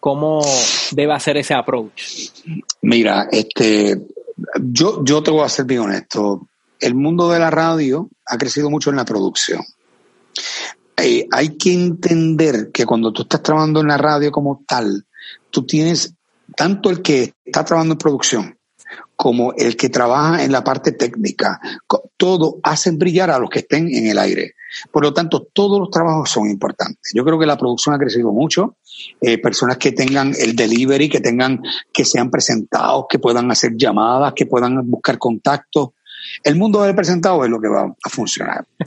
[0.00, 0.40] ¿Cómo
[0.92, 2.02] debe hacer ese approach?
[2.80, 4.00] Mira, este,
[4.62, 6.48] yo, yo te voy a ser bien honesto.
[6.80, 9.60] El mundo de la radio ha crecido mucho en la producción.
[10.96, 15.04] Eh, hay que entender que cuando tú estás trabajando en la radio como tal,
[15.50, 16.14] tú tienes
[16.56, 18.58] tanto el que está trabajando en producción
[19.16, 21.60] como el que trabaja en la parte técnica,
[22.16, 24.54] todo hacen brillar a los que estén en el aire.
[24.90, 27.12] Por lo tanto, todos los trabajos son importantes.
[27.14, 28.76] Yo creo que la producción ha crecido mucho.
[29.20, 34.32] Eh, personas que tengan el delivery, que tengan, que sean presentados, que puedan hacer llamadas,
[34.34, 35.90] que puedan buscar contactos.
[36.42, 38.64] El mundo del presentado es lo que va a funcionar.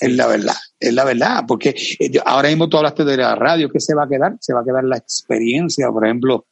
[0.00, 3.68] Es la verdad, es la verdad, porque eh, ahora mismo tú hablaste de la radio,
[3.70, 4.36] ¿qué se va a quedar?
[4.40, 6.46] Se va a quedar la experiencia, por ejemplo,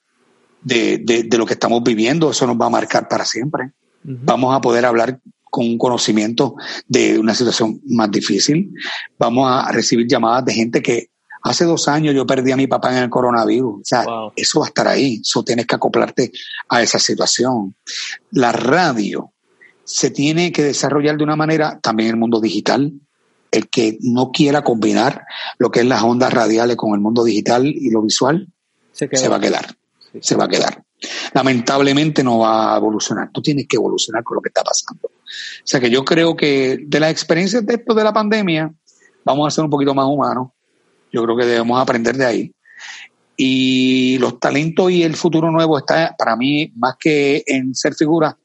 [0.62, 3.72] de, de, lo que estamos viviendo, eso nos va a marcar para siempre.
[4.02, 6.54] Vamos a poder hablar con un conocimiento
[6.86, 8.72] de una situación más difícil.
[9.18, 11.10] Vamos a recibir llamadas de gente que
[11.42, 13.80] hace dos años yo perdí a mi papá en el coronavirus.
[13.80, 14.04] O sea,
[14.36, 15.20] eso va a estar ahí.
[15.22, 16.30] Eso tienes que acoplarte
[16.68, 17.74] a esa situación.
[18.30, 19.32] La radio
[19.84, 22.92] se tiene que desarrollar de una manera también en el mundo digital
[23.50, 25.24] el que no quiera combinar
[25.58, 28.48] lo que es las ondas radiales con el mundo digital y lo visual,
[28.92, 29.74] se, va a quedar.
[30.20, 30.82] Se va a quedar.
[31.32, 33.30] Lamentablemente no va a evolucionar.
[33.32, 35.08] Tú tienes que evolucionar con lo que está pasando.
[35.08, 38.72] O sea que yo creo que de las experiencias de esto de la pandemia,
[39.24, 40.48] vamos a ser un poquito más humanos.
[41.12, 42.54] Yo creo que debemos aprender de ahí.
[43.36, 48.36] Y los talentos y el futuro nuevo está para mí más que en ser figura,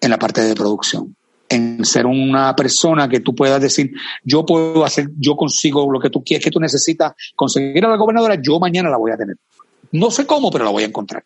[0.00, 1.14] en la parte de producción
[1.48, 6.10] en ser una persona que tú puedas decir, yo puedo hacer, yo consigo lo que
[6.10, 9.36] tú quieres, que tú necesitas conseguir a la gobernadora, yo mañana la voy a tener.
[9.92, 11.24] No sé cómo, pero la voy a encontrar.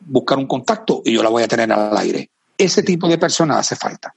[0.00, 2.30] Buscar un contacto y yo la voy a tener al aire.
[2.56, 4.14] Ese tipo de persona hace falta.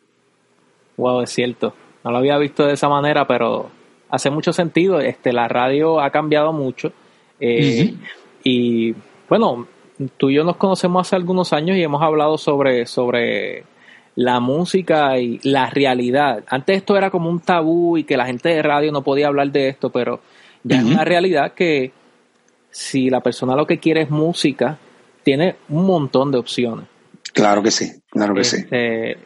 [0.97, 1.73] Wow, es cierto.
[2.03, 3.69] No lo había visto de esa manera, pero
[4.09, 4.99] hace mucho sentido.
[4.99, 6.93] Este, la radio ha cambiado mucho.
[7.39, 7.95] Eh,
[8.43, 8.93] y
[9.27, 9.67] bueno,
[10.17, 13.63] tú y yo nos conocemos hace algunos años y hemos hablado sobre, sobre
[14.19, 16.43] la música y la realidad.
[16.49, 19.49] Antes esto era como un tabú y que la gente de radio no podía hablar
[19.49, 20.19] de esto, pero
[20.61, 21.93] ya es una realidad que
[22.69, 24.77] si la persona lo que quiere es música,
[25.23, 26.85] tiene un montón de opciones.
[27.31, 28.57] Claro que sí, claro que sí.
[28.57, 29.19] Este,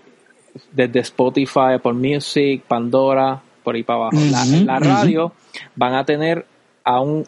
[0.72, 4.18] desde Spotify, por Music, Pandora, por ahí para abajo.
[4.64, 5.34] la, radio
[5.76, 6.46] van a tener
[6.84, 7.26] a un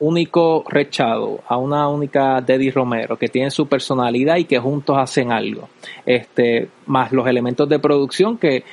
[0.00, 5.30] único Rechado, a una única Deddy Romero, que tiene su personalidad y que juntos hacen
[5.30, 5.68] algo.
[6.04, 8.64] Este, más los elementos de producción que,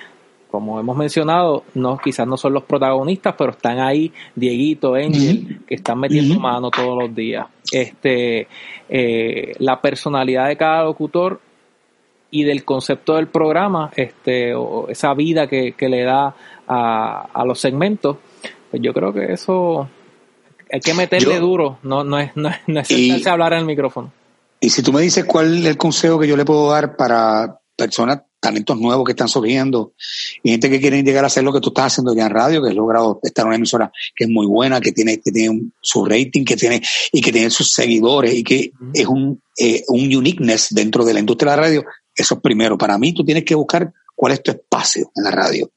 [0.50, 5.76] como hemos mencionado, no, quizás no son los protagonistas, pero están ahí, Dieguito, Angel, que
[5.76, 7.46] están metiendo mano todos los días.
[7.72, 8.48] Este,
[8.88, 11.42] eh, la personalidad de cada locutor
[12.32, 16.34] y del concepto del programa, este, o esa vida que, le da
[16.68, 18.18] a, a los segmentos,
[18.72, 19.90] pues yo creo que eso
[20.72, 24.12] hay que meterle duro, no, no es, no, es hablar en el micrófono.
[24.60, 27.60] Y si tú me dices cuál es el consejo que yo le puedo dar para
[27.76, 29.94] personas, talentos nuevos que están surgiendo
[30.44, 32.62] y gente que quieren llegar a hacer lo que tú estás haciendo ya en radio,
[32.62, 35.70] que has logrado estar en una emisora que es muy buena, que tiene, que tiene
[35.82, 40.16] su rating, que tiene, y que tiene sus seguidores y que es un, eh, un
[40.16, 42.78] uniqueness dentro de la industria de la radio, eso es primero.
[42.78, 45.70] Para mí, tú tienes que buscar cuál es tu espacio en la radio.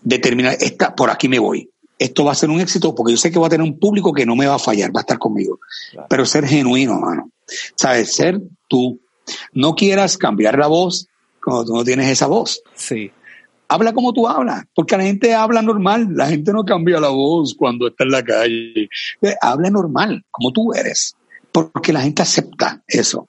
[0.00, 1.71] Determinar, esta, por aquí me voy
[2.02, 4.12] esto va a ser un éxito porque yo sé que voy a tener un público
[4.12, 5.60] que no me va a fallar, va a estar conmigo.
[6.08, 7.30] Pero ser genuino, mano.
[7.76, 8.14] ¿Sabes?
[8.14, 9.00] Ser tú.
[9.52, 11.06] No quieras cambiar la voz
[11.42, 12.62] cuando tú no tienes esa voz.
[12.74, 13.10] Sí.
[13.68, 17.54] Habla como tú hablas, porque la gente habla normal, la gente no cambia la voz
[17.54, 18.88] cuando está en la calle.
[19.22, 21.16] Eh, habla normal, como tú eres,
[21.50, 23.28] porque la gente acepta eso.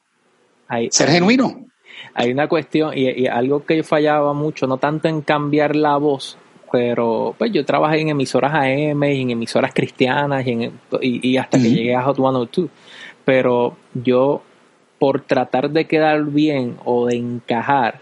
[0.90, 1.68] Ser genuino.
[2.16, 5.96] Hay una cuestión, y, y algo que yo fallaba mucho, no tanto en cambiar la
[5.98, 6.38] voz,
[6.74, 10.72] pero pues yo trabajé en emisoras AM y en emisoras cristianas y,
[11.02, 12.68] y, hasta que llegué a Hot 102.
[13.24, 14.42] Pero yo,
[14.98, 18.00] por tratar de quedar bien o de encajar,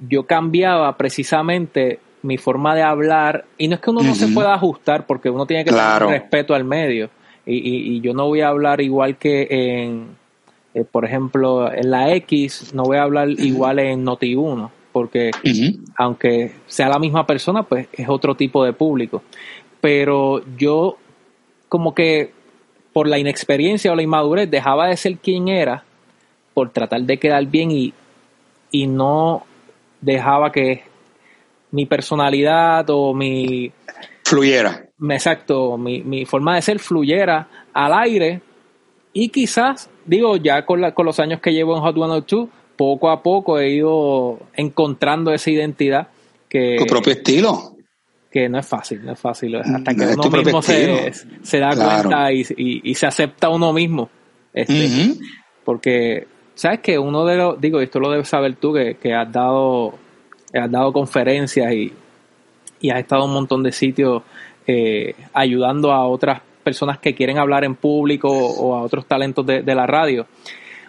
[0.00, 3.44] yo cambiaba precisamente mi forma de hablar.
[3.56, 6.56] Y no es que uno no se pueda ajustar, porque uno tiene que tener respeto
[6.56, 7.08] al medio.
[7.46, 10.08] Y, y, yo no voy a hablar igual que en,
[10.74, 15.30] eh, por ejemplo, en la X, no voy a hablar igual en Noti1 porque
[15.96, 19.22] aunque sea la misma persona, pues es otro tipo de público.
[19.80, 20.96] Pero yo
[21.68, 22.32] como que
[22.92, 25.84] por la inexperiencia o la inmadurez dejaba de ser quien era
[26.52, 27.94] por tratar de quedar bien y,
[28.72, 29.44] y no
[30.00, 30.82] dejaba que
[31.70, 33.70] mi personalidad o mi...
[34.24, 34.88] Fluyera.
[35.10, 38.40] Exacto, mi, mi forma de ser fluyera al aire
[39.12, 43.10] y quizás, digo, ya con, la, con los años que llevo en Hot 102, poco
[43.10, 46.08] a poco he ido encontrando esa identidad
[46.48, 46.76] que...
[46.78, 47.74] Tu propio estilo.
[48.30, 49.56] Que no es fácil, no es fácil.
[49.56, 51.12] Hasta que uno mismo se,
[51.42, 54.08] se, da cuenta y, y, se acepta uno mismo.
[54.54, 55.14] Este,
[55.64, 59.30] Porque, ¿sabes que Uno de los, digo, esto lo debes saber tú, que, que has
[59.30, 59.98] dado
[60.54, 61.92] has dado conferencias y,
[62.80, 64.22] y has estado en un montón de sitios
[64.66, 69.62] eh, ayudando a otras personas que quieren hablar en público o a otros talentos de,
[69.62, 70.26] de la radio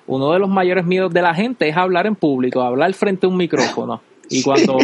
[0.10, 3.30] uno de los mayores miedos de la gente es hablar en público, hablar frente a
[3.30, 4.01] un micrófono.
[4.28, 4.76] Y cuando,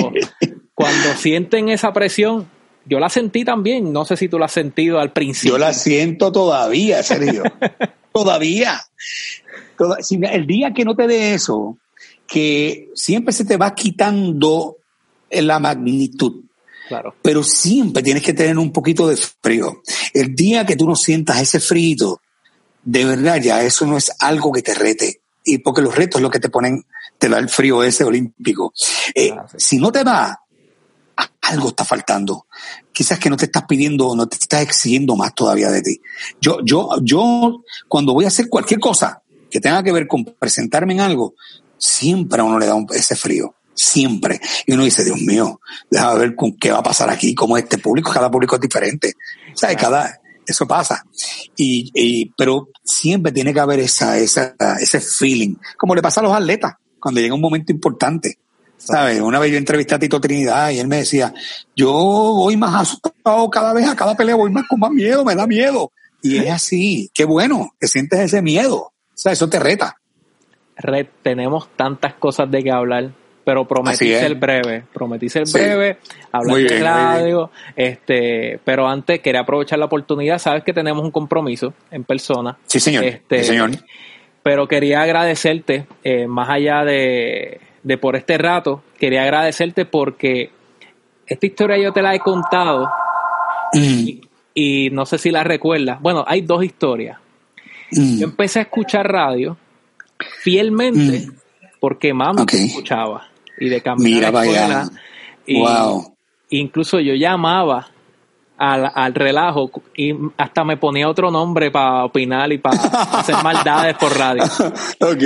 [0.75, 2.47] cuando sienten esa presión,
[2.85, 5.53] yo la sentí también, no sé si tú la has sentido al principio.
[5.53, 7.41] Yo la siento todavía, Sergio.
[8.13, 8.79] todavía.
[10.31, 11.75] el día que no te dé eso,
[12.27, 14.77] que siempre se te va quitando
[15.31, 16.43] la magnitud.
[16.87, 17.15] Claro.
[17.23, 19.81] Pero siempre tienes que tener un poquito de frío.
[20.13, 22.19] El día que tú no sientas ese frío,
[22.85, 25.21] de verdad ya eso no es algo que te rete.
[25.43, 26.85] Y porque los retos es lo que te ponen,
[27.17, 28.73] te da el frío ese olímpico.
[29.13, 30.39] Eh, ah, si no te va,
[31.41, 32.47] algo está faltando.
[32.91, 36.01] Quizás que no te estás pidiendo, no te estás exigiendo más todavía de ti.
[36.41, 39.21] Yo, yo, yo, cuando voy a hacer cualquier cosa
[39.51, 41.35] que tenga que ver con presentarme en algo,
[41.77, 43.53] siempre a uno le da ese frío.
[43.73, 44.39] Siempre.
[44.65, 45.59] Y uno dice, Dios mío,
[45.91, 49.13] déjame ver con qué va a pasar aquí, cómo este público, cada público es diferente.
[49.53, 49.75] ¿Sabes?
[49.75, 51.03] Cada, eso pasa.
[51.55, 56.33] Y, pero siempre tiene que haber esa, esa, ese feeling, como le pasa a los
[56.33, 58.37] atletas cuando llega un momento importante.
[58.77, 59.21] ¿Sabes?
[59.21, 61.33] Una vez yo entrevisté a Tito Trinidad y él me decía,
[61.75, 65.33] yo voy más asustado cada vez, a cada pelea voy más con más miedo, me
[65.33, 65.91] da miedo.
[66.21, 68.75] Y es así, qué bueno, que sientes ese miedo.
[68.75, 69.95] O sea, eso te reta.
[70.75, 73.13] Red, tenemos tantas cosas de que hablar
[73.45, 75.99] pero prometí ser breve, prometí ser breve,
[76.31, 81.73] hablar de radio, este, pero antes quería aprovechar la oportunidad, sabes que tenemos un compromiso
[81.91, 82.57] en persona.
[82.65, 83.03] Sí, señor.
[83.03, 83.69] Este, señor.
[84.41, 90.49] Pero quería agradecerte, eh, más allá de, de por este rato, quería agradecerte porque
[91.27, 92.89] esta historia yo te la he contado
[93.73, 94.07] mm.
[94.55, 96.01] y, no sé si la recuerdas.
[96.01, 97.19] Bueno, hay dos historias.
[97.91, 98.17] Mm.
[98.17, 99.55] Yo empecé a escuchar radio
[100.41, 101.35] fielmente mm.
[101.79, 103.29] porque mamá escuchaba
[103.59, 104.89] y de camino a
[105.45, 105.61] Y
[106.49, 107.87] Incluso yo llamaba
[108.57, 113.95] al, al, relajo y hasta me ponía otro nombre para opinar y para hacer maldades
[113.97, 114.43] por radio.
[115.01, 115.23] Ok.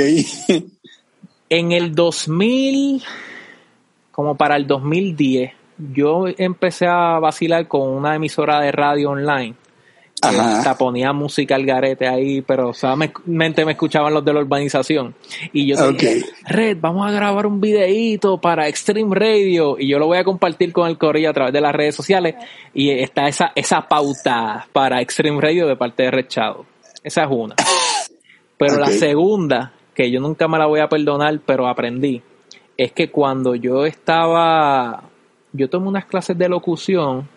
[1.50, 3.04] En el 2000,
[4.12, 5.52] como para el 2010,
[5.94, 9.56] yo empecé a vacilar con una emisora de radio online
[10.22, 15.16] hasta ponía música al garete ahí, pero solamente me escuchaban los de la urbanización.
[15.54, 20.08] Y yo dije, Red, vamos a grabar un videíto para Extreme Radio y yo lo
[20.08, 22.36] voy a compartir con el Corillo a través de las redes sociales
[22.74, 26.66] y está esa, esa pauta para Extreme Radio de parte de Red Shadow.
[27.04, 27.56] Esa es una.
[28.58, 32.22] Pero la segunda, que yo nunca me la voy a perdonar, pero aprendí,
[32.76, 35.04] es que cuando yo estaba,
[35.54, 37.28] yo tomé unas clases de locución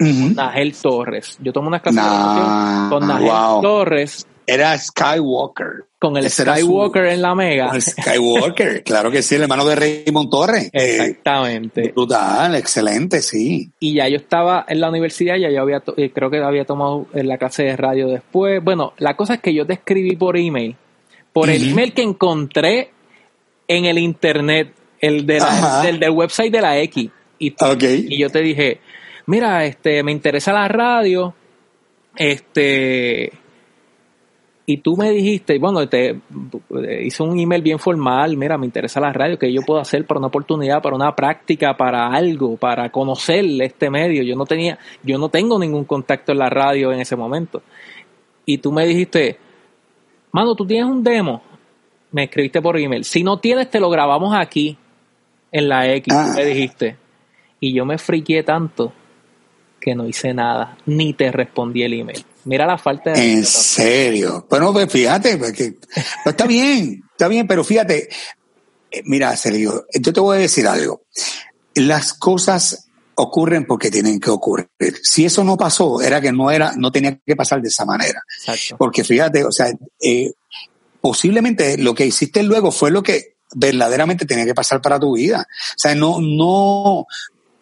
[0.00, 1.38] Nagel Torres.
[1.40, 4.26] Yo tomé unas clases de con Nagel Torres.
[4.46, 5.84] Era Skywalker.
[6.00, 7.78] Con el Skywalker en la Mega.
[7.78, 10.70] Skywalker, claro que sí, el hermano de Raymond Torres.
[10.72, 11.92] Eh, Exactamente.
[11.94, 13.70] brutal, excelente, sí.
[13.78, 17.06] Y ya yo estaba en la universidad, ya yo había, eh, creo que había tomado
[17.12, 18.64] en la clase de radio después.
[18.64, 20.74] Bueno, la cosa es que yo te escribí por email,
[21.32, 22.90] por el email que encontré
[23.68, 25.40] en el internet, el de
[25.84, 27.10] del, website de la X.
[27.38, 27.54] Y,
[28.08, 28.80] y yo te dije,
[29.26, 31.34] mira, este, me interesa la radio,
[32.16, 33.32] este,
[34.72, 36.20] y tú me dijiste, bueno, te
[37.02, 40.18] hice un email bien formal, mira, me interesa la radio, que yo puedo hacer para
[40.18, 44.22] una oportunidad, para una práctica, para algo, para conocer este medio.
[44.22, 47.62] Yo no tenía, yo no tengo ningún contacto en la radio en ese momento.
[48.46, 49.38] Y tú me dijiste,
[50.30, 51.42] mano, tú tienes un demo.
[52.12, 53.02] Me escribiste por email.
[53.02, 54.78] Si no tienes, te lo grabamos aquí,
[55.50, 56.32] en la X, ah.
[56.36, 56.96] me dijiste.
[57.58, 58.92] Y yo me friqué tanto
[59.80, 62.24] que no hice nada, ni te respondí el email.
[62.44, 63.32] Mira la falta de...
[63.32, 64.46] En serio.
[64.48, 65.74] Bueno, pues fíjate, porque,
[66.24, 68.08] está bien, está bien, pero fíjate,
[68.90, 71.02] eh, mira, Sergio, yo te voy a decir algo.
[71.74, 74.68] Las cosas ocurren porque tienen que ocurrir.
[75.02, 78.22] Si eso no pasó, era que no era, no tenía que pasar de esa manera.
[78.78, 79.70] Porque fíjate, o sea,
[80.00, 80.32] eh,
[81.00, 85.46] posiblemente lo que hiciste luego fue lo que verdaderamente tenía que pasar para tu vida.
[85.48, 87.06] O sea, no, no,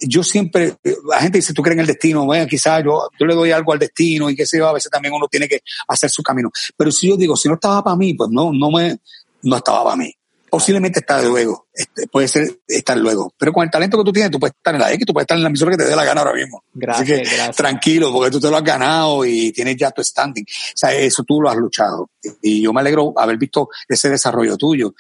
[0.01, 0.77] yo siempre,
[1.09, 3.73] la gente dice, tú crees en el destino, bueno, quizás yo, yo le doy algo
[3.73, 6.51] al destino y qué sé yo, a veces también uno tiene que hacer su camino.
[6.77, 8.99] Pero si yo digo, si no estaba para mí, pues no, no me,
[9.43, 10.15] no estaba para mí.
[10.51, 13.35] Posiblemente está luego, este, puede ser estar luego.
[13.37, 15.25] Pero con el talento que tú tienes, tú puedes estar en la X, tú puedes
[15.25, 16.65] estar en la emisora que te dé la gana ahora mismo.
[16.73, 20.45] Gracias, Así que tranquilo, porque tú te lo has ganado y tienes ya tu standing.
[20.45, 22.09] O sea, eso tú lo has luchado.
[22.41, 24.95] Y yo me alegro haber visto ese desarrollo tuyo.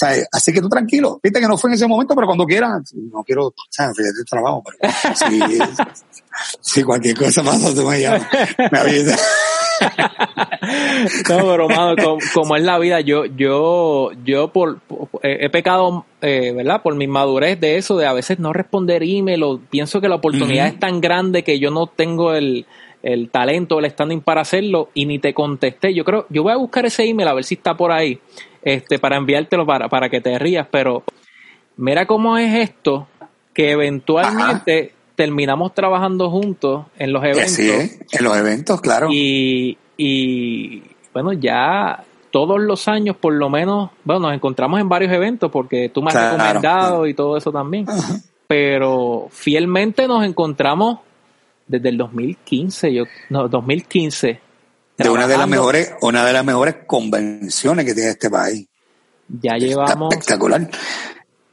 [0.00, 1.20] O sea, así que tú tranquilo.
[1.22, 4.20] Viste que no fue en ese momento, pero cuando quieras, no quiero, o sea, fíjate
[4.20, 4.94] el trabajo, pero
[6.60, 8.26] si, cualquier cosa pasa, tú me llamas,
[8.72, 9.20] me avisas.
[11.28, 11.68] no, pero
[12.32, 14.80] como, es la vida, yo, yo, yo por,
[15.22, 16.80] he pecado, eh, ¿verdad?
[16.80, 20.14] Por mi madurez de eso, de a veces no responder email o pienso que la
[20.14, 22.66] oportunidad es tan grande que yo no tengo el,
[23.02, 25.92] el talento, el standing para hacerlo y ni te contesté.
[25.92, 28.18] Yo creo, yo voy a buscar ese email a ver si está por ahí,
[28.62, 31.02] este, para enviártelo para, para que te rías, pero
[31.76, 33.08] mira cómo es esto,
[33.54, 37.50] que eventualmente terminamos trabajando juntos en los eventos.
[37.50, 39.08] Sí, en los eventos, claro.
[39.10, 40.82] Y, y
[41.12, 45.88] bueno, ya todos los años, por lo menos, bueno, nos encontramos en varios eventos porque
[45.88, 47.86] tú me has recomendado y todo eso también.
[48.46, 51.00] Pero fielmente nos encontramos
[51.66, 54.40] desde el 2015, yo, no, 2015.
[55.04, 58.66] De una de las mejores, una de las mejores convenciones que tiene este país.
[59.28, 60.12] Ya llevamos.
[60.12, 60.68] espectacular.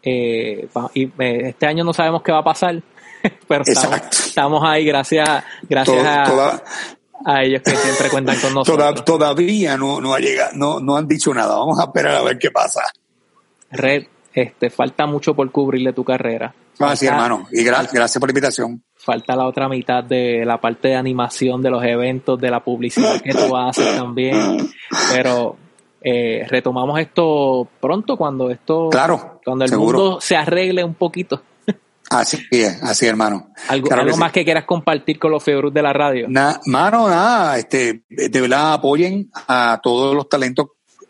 [0.01, 2.81] Eh, y eh, este año no sabemos qué va a pasar
[3.47, 9.03] pero estamos, ahí gracias, gracias a, ellos que siempre cuentan con nosotros.
[9.03, 11.57] todavía no, no, ha llegado, no, no han dicho nada.
[11.57, 12.83] Vamos a esperar a ver qué pasa.
[13.71, 16.53] Red, este, falta mucho por cubrirle tu carrera.
[16.79, 17.47] Ah, sí, hermano.
[17.51, 18.83] Y gracias por la invitación.
[19.07, 23.21] Falta la otra mitad de la parte de animación de los eventos, de la publicidad
[23.21, 24.69] que tú haces también.
[25.13, 25.55] Pero
[26.01, 31.41] eh, retomamos esto pronto cuando esto, claro, cuando el mundo se arregle un poquito.
[32.09, 33.47] Así es, así hermano.
[33.69, 36.25] ¿Algo, más que quieras compartir con los febros de la radio?
[36.27, 40.67] Nada, mano, nada, este, de verdad apoyen a todos los talentos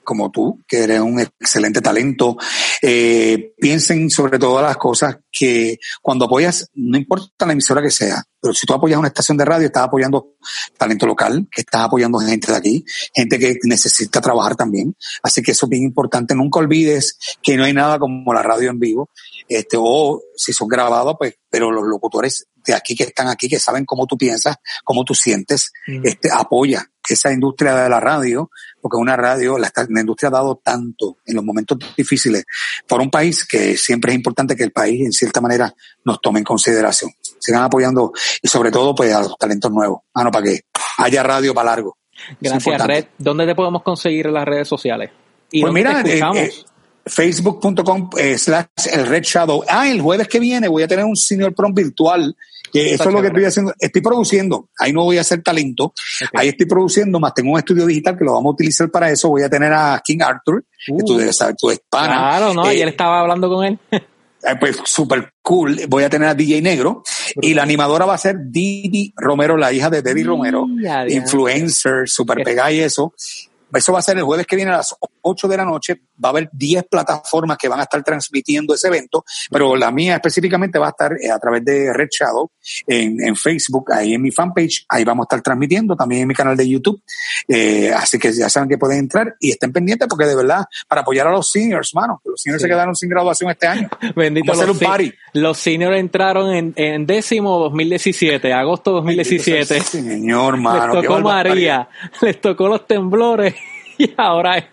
[0.08, 2.38] como tú, que eres un excelente talento.
[2.82, 8.24] Eh, piensen sobre todas las cosas que cuando apoyas, no importa la emisora que sea,
[8.39, 10.36] pero si tú apoyas una estación de radio, estás apoyando
[10.78, 14.95] talento local, que estás apoyando gente de aquí, gente que necesita trabajar también.
[15.22, 16.34] Así que eso es bien importante.
[16.36, 19.10] Nunca olvides que no hay nada como la radio en vivo,
[19.49, 23.59] este, o si son grabados, pues, pero los locutores de aquí que están aquí, que
[23.59, 26.05] saben cómo tú piensas, cómo tú sientes, mm.
[26.05, 28.51] este, apoya esa industria de la radio,
[28.82, 32.43] porque una radio, la, industria ha dado tanto en los momentos difíciles
[32.86, 36.39] por un país que siempre es importante que el país, en cierta manera, nos tome
[36.39, 37.11] en consideración.
[37.39, 38.11] Sigan apoyando
[38.41, 40.01] y sobre todo, pues, a los talentos nuevos.
[40.13, 40.61] Ah, no, para que
[40.97, 41.97] haya radio para largo.
[42.41, 43.05] Gracias, Red.
[43.18, 45.11] ¿Dónde te podemos conseguir en las redes sociales?
[45.49, 46.51] pues mira, eh, eh,
[47.10, 49.64] Facebook.com eh, slash el Red Shadow.
[49.68, 52.36] Ah, el jueves que viene voy a tener un Senior Prom virtual.
[52.72, 53.74] Que eso es lo que estoy haciendo.
[53.80, 54.70] Estoy produciendo.
[54.78, 55.93] Ahí no voy a hacer talento.
[56.34, 59.30] Ahí estoy produciendo, más tengo un estudio digital que lo vamos a utilizar para eso.
[59.30, 61.18] Voy a tener a King Arthur, que tú uh.
[61.18, 62.18] debes saber, tú es pana.
[62.18, 63.80] Claro, no, ayer eh, estaba hablando con él.
[64.43, 65.80] Eh, pues súper cool.
[65.89, 67.03] Voy a tener a DJ Negro
[67.41, 70.68] y la animadora va a ser Didi Romero, la hija de Debbie Romero,
[71.10, 73.14] influencer, super pegada y eso.
[73.74, 76.01] Eso va a ser el jueves que viene a las 8 de la noche.
[76.24, 80.15] Va a haber 10 plataformas que van a estar transmitiendo ese evento, pero la mía
[80.15, 82.51] específicamente va a estar eh, a través de Red Shadow
[82.86, 84.86] en, Facebook, ahí en mi fanpage.
[84.89, 87.01] Ahí vamos a estar transmitiendo también en mi canal de YouTube.
[87.47, 91.01] Eh, así que ya saben que pueden entrar y estén pendientes porque de verdad, para
[91.01, 93.89] apoyar a los seniors, mano, los seniors se quedaron sin graduación este año.
[94.15, 94.47] Bendito.
[94.47, 95.13] Vamos a hacer un party.
[95.34, 99.82] Los seniors entraron en, en décimo 2017, agosto 2017.
[99.82, 100.93] señor, mano.
[100.93, 101.89] Les tocó María,
[102.22, 103.55] les tocó los temblores
[104.06, 104.66] y ahora es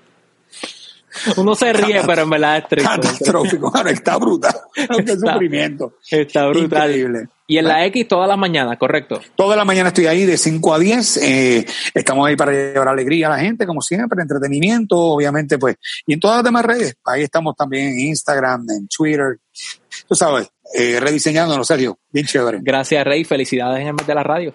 [1.36, 2.88] uno se ríe, pero en verdad es triste.
[2.88, 4.54] Catastrófico, está brutal.
[5.04, 5.94] Qué sufrimiento.
[6.10, 6.90] Está brutal.
[6.90, 7.28] Increíble.
[7.46, 9.20] Y en la X todas las mañanas, correcto.
[9.36, 11.16] Toda la mañana estoy ahí de 5 a 10.
[11.18, 15.76] Eh, estamos ahí para llevar alegría a la gente, como siempre, entretenimiento, obviamente, pues.
[16.06, 16.96] Y en todas las demás redes.
[17.04, 19.38] Ahí estamos también en Instagram, en Twitter.
[20.08, 21.98] Tú sabes, eh, rediseñándonos, Sergio.
[22.10, 22.60] Bien chévere.
[22.62, 23.24] Gracias, Rey.
[23.24, 24.54] Felicidades en el mes de la radio.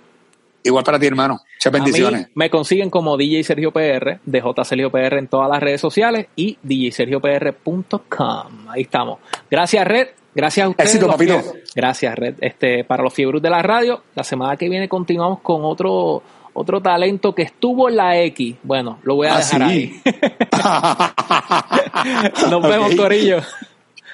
[0.64, 1.42] Igual para ti, hermano.
[1.56, 2.28] Muchas bendiciones.
[2.36, 6.58] me consiguen como DJ Sergio PR, DJ Sergio PR en todas las redes sociales y
[6.62, 8.70] djsergiopr.com.
[8.70, 9.20] Ahí estamos.
[9.50, 10.08] Gracias, Red.
[10.36, 10.96] Gracias a ustedes.
[10.96, 11.42] Éxito, papito.
[11.76, 12.36] Gracias, Red.
[12.42, 16.22] Este, para los fiebros de la radio, la semana que viene continuamos con otro
[16.54, 18.56] otro talento que estuvo en la X.
[18.64, 20.02] Bueno, lo voy a ah, dejar ahí.
[22.50, 23.42] Nos vemos, Corillo.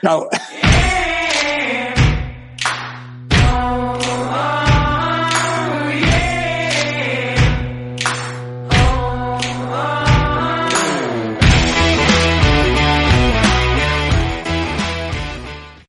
[0.02, 0.30] Chao.